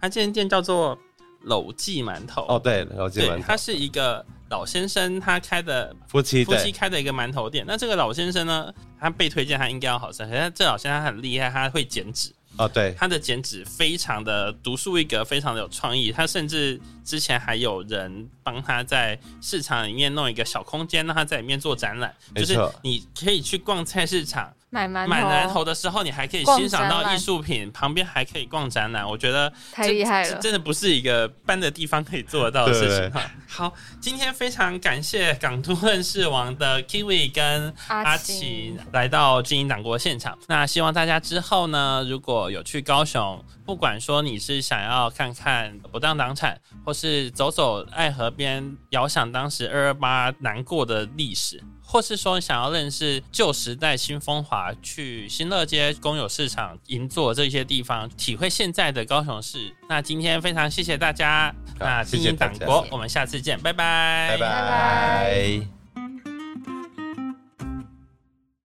[0.00, 0.98] 它这间店叫做
[1.42, 2.44] 楼记馒头。
[2.48, 7.64] 哦，对，了解对，馒头，他是一个老先生，他开的夫妻夫妻，开的一个馒头店。
[7.66, 12.12] 那这个老先生呢，他被推荐他应该要好吃，可是这老先生他很厉害，他会剪
[12.56, 12.62] 纸。
[12.62, 16.12] 哦对，他的剪纸非常的独树一格，非常的有创意。
[16.12, 22.14] 他甚至之前还有人帮他在市场里面弄一个小空间，让他在里面做展览。
[22.34, 29.08] 就是你可以去逛菜市场买馒头，买馒头的时候，你还可以欣赏到艺术品，旁边还可以逛展览。
[29.08, 33.22] 我觉得这太厉害了真的不是一个搬的地方可以做得到的事情哈。
[33.46, 40.36] 好，今天非常感谢港都认识王的 Kiwi 跟阿阿奇奇来到金鹰党国现场。
[40.48, 51.62] 那希望大家之后呢，如果有去高雄，不管说你是想要看看不当党产，或是走走爱河边，遥想当时二二八难过的历史。
[51.86, 59.72] 或是说想要认识旧时代新风华，去新乐街公有市场、银座这些地方，体会现在的高雄市。
[59.88, 65.83] 那今天非常谢谢大家，那金鹰谢谢大家党国，我们下次见，拜拜，拜拜。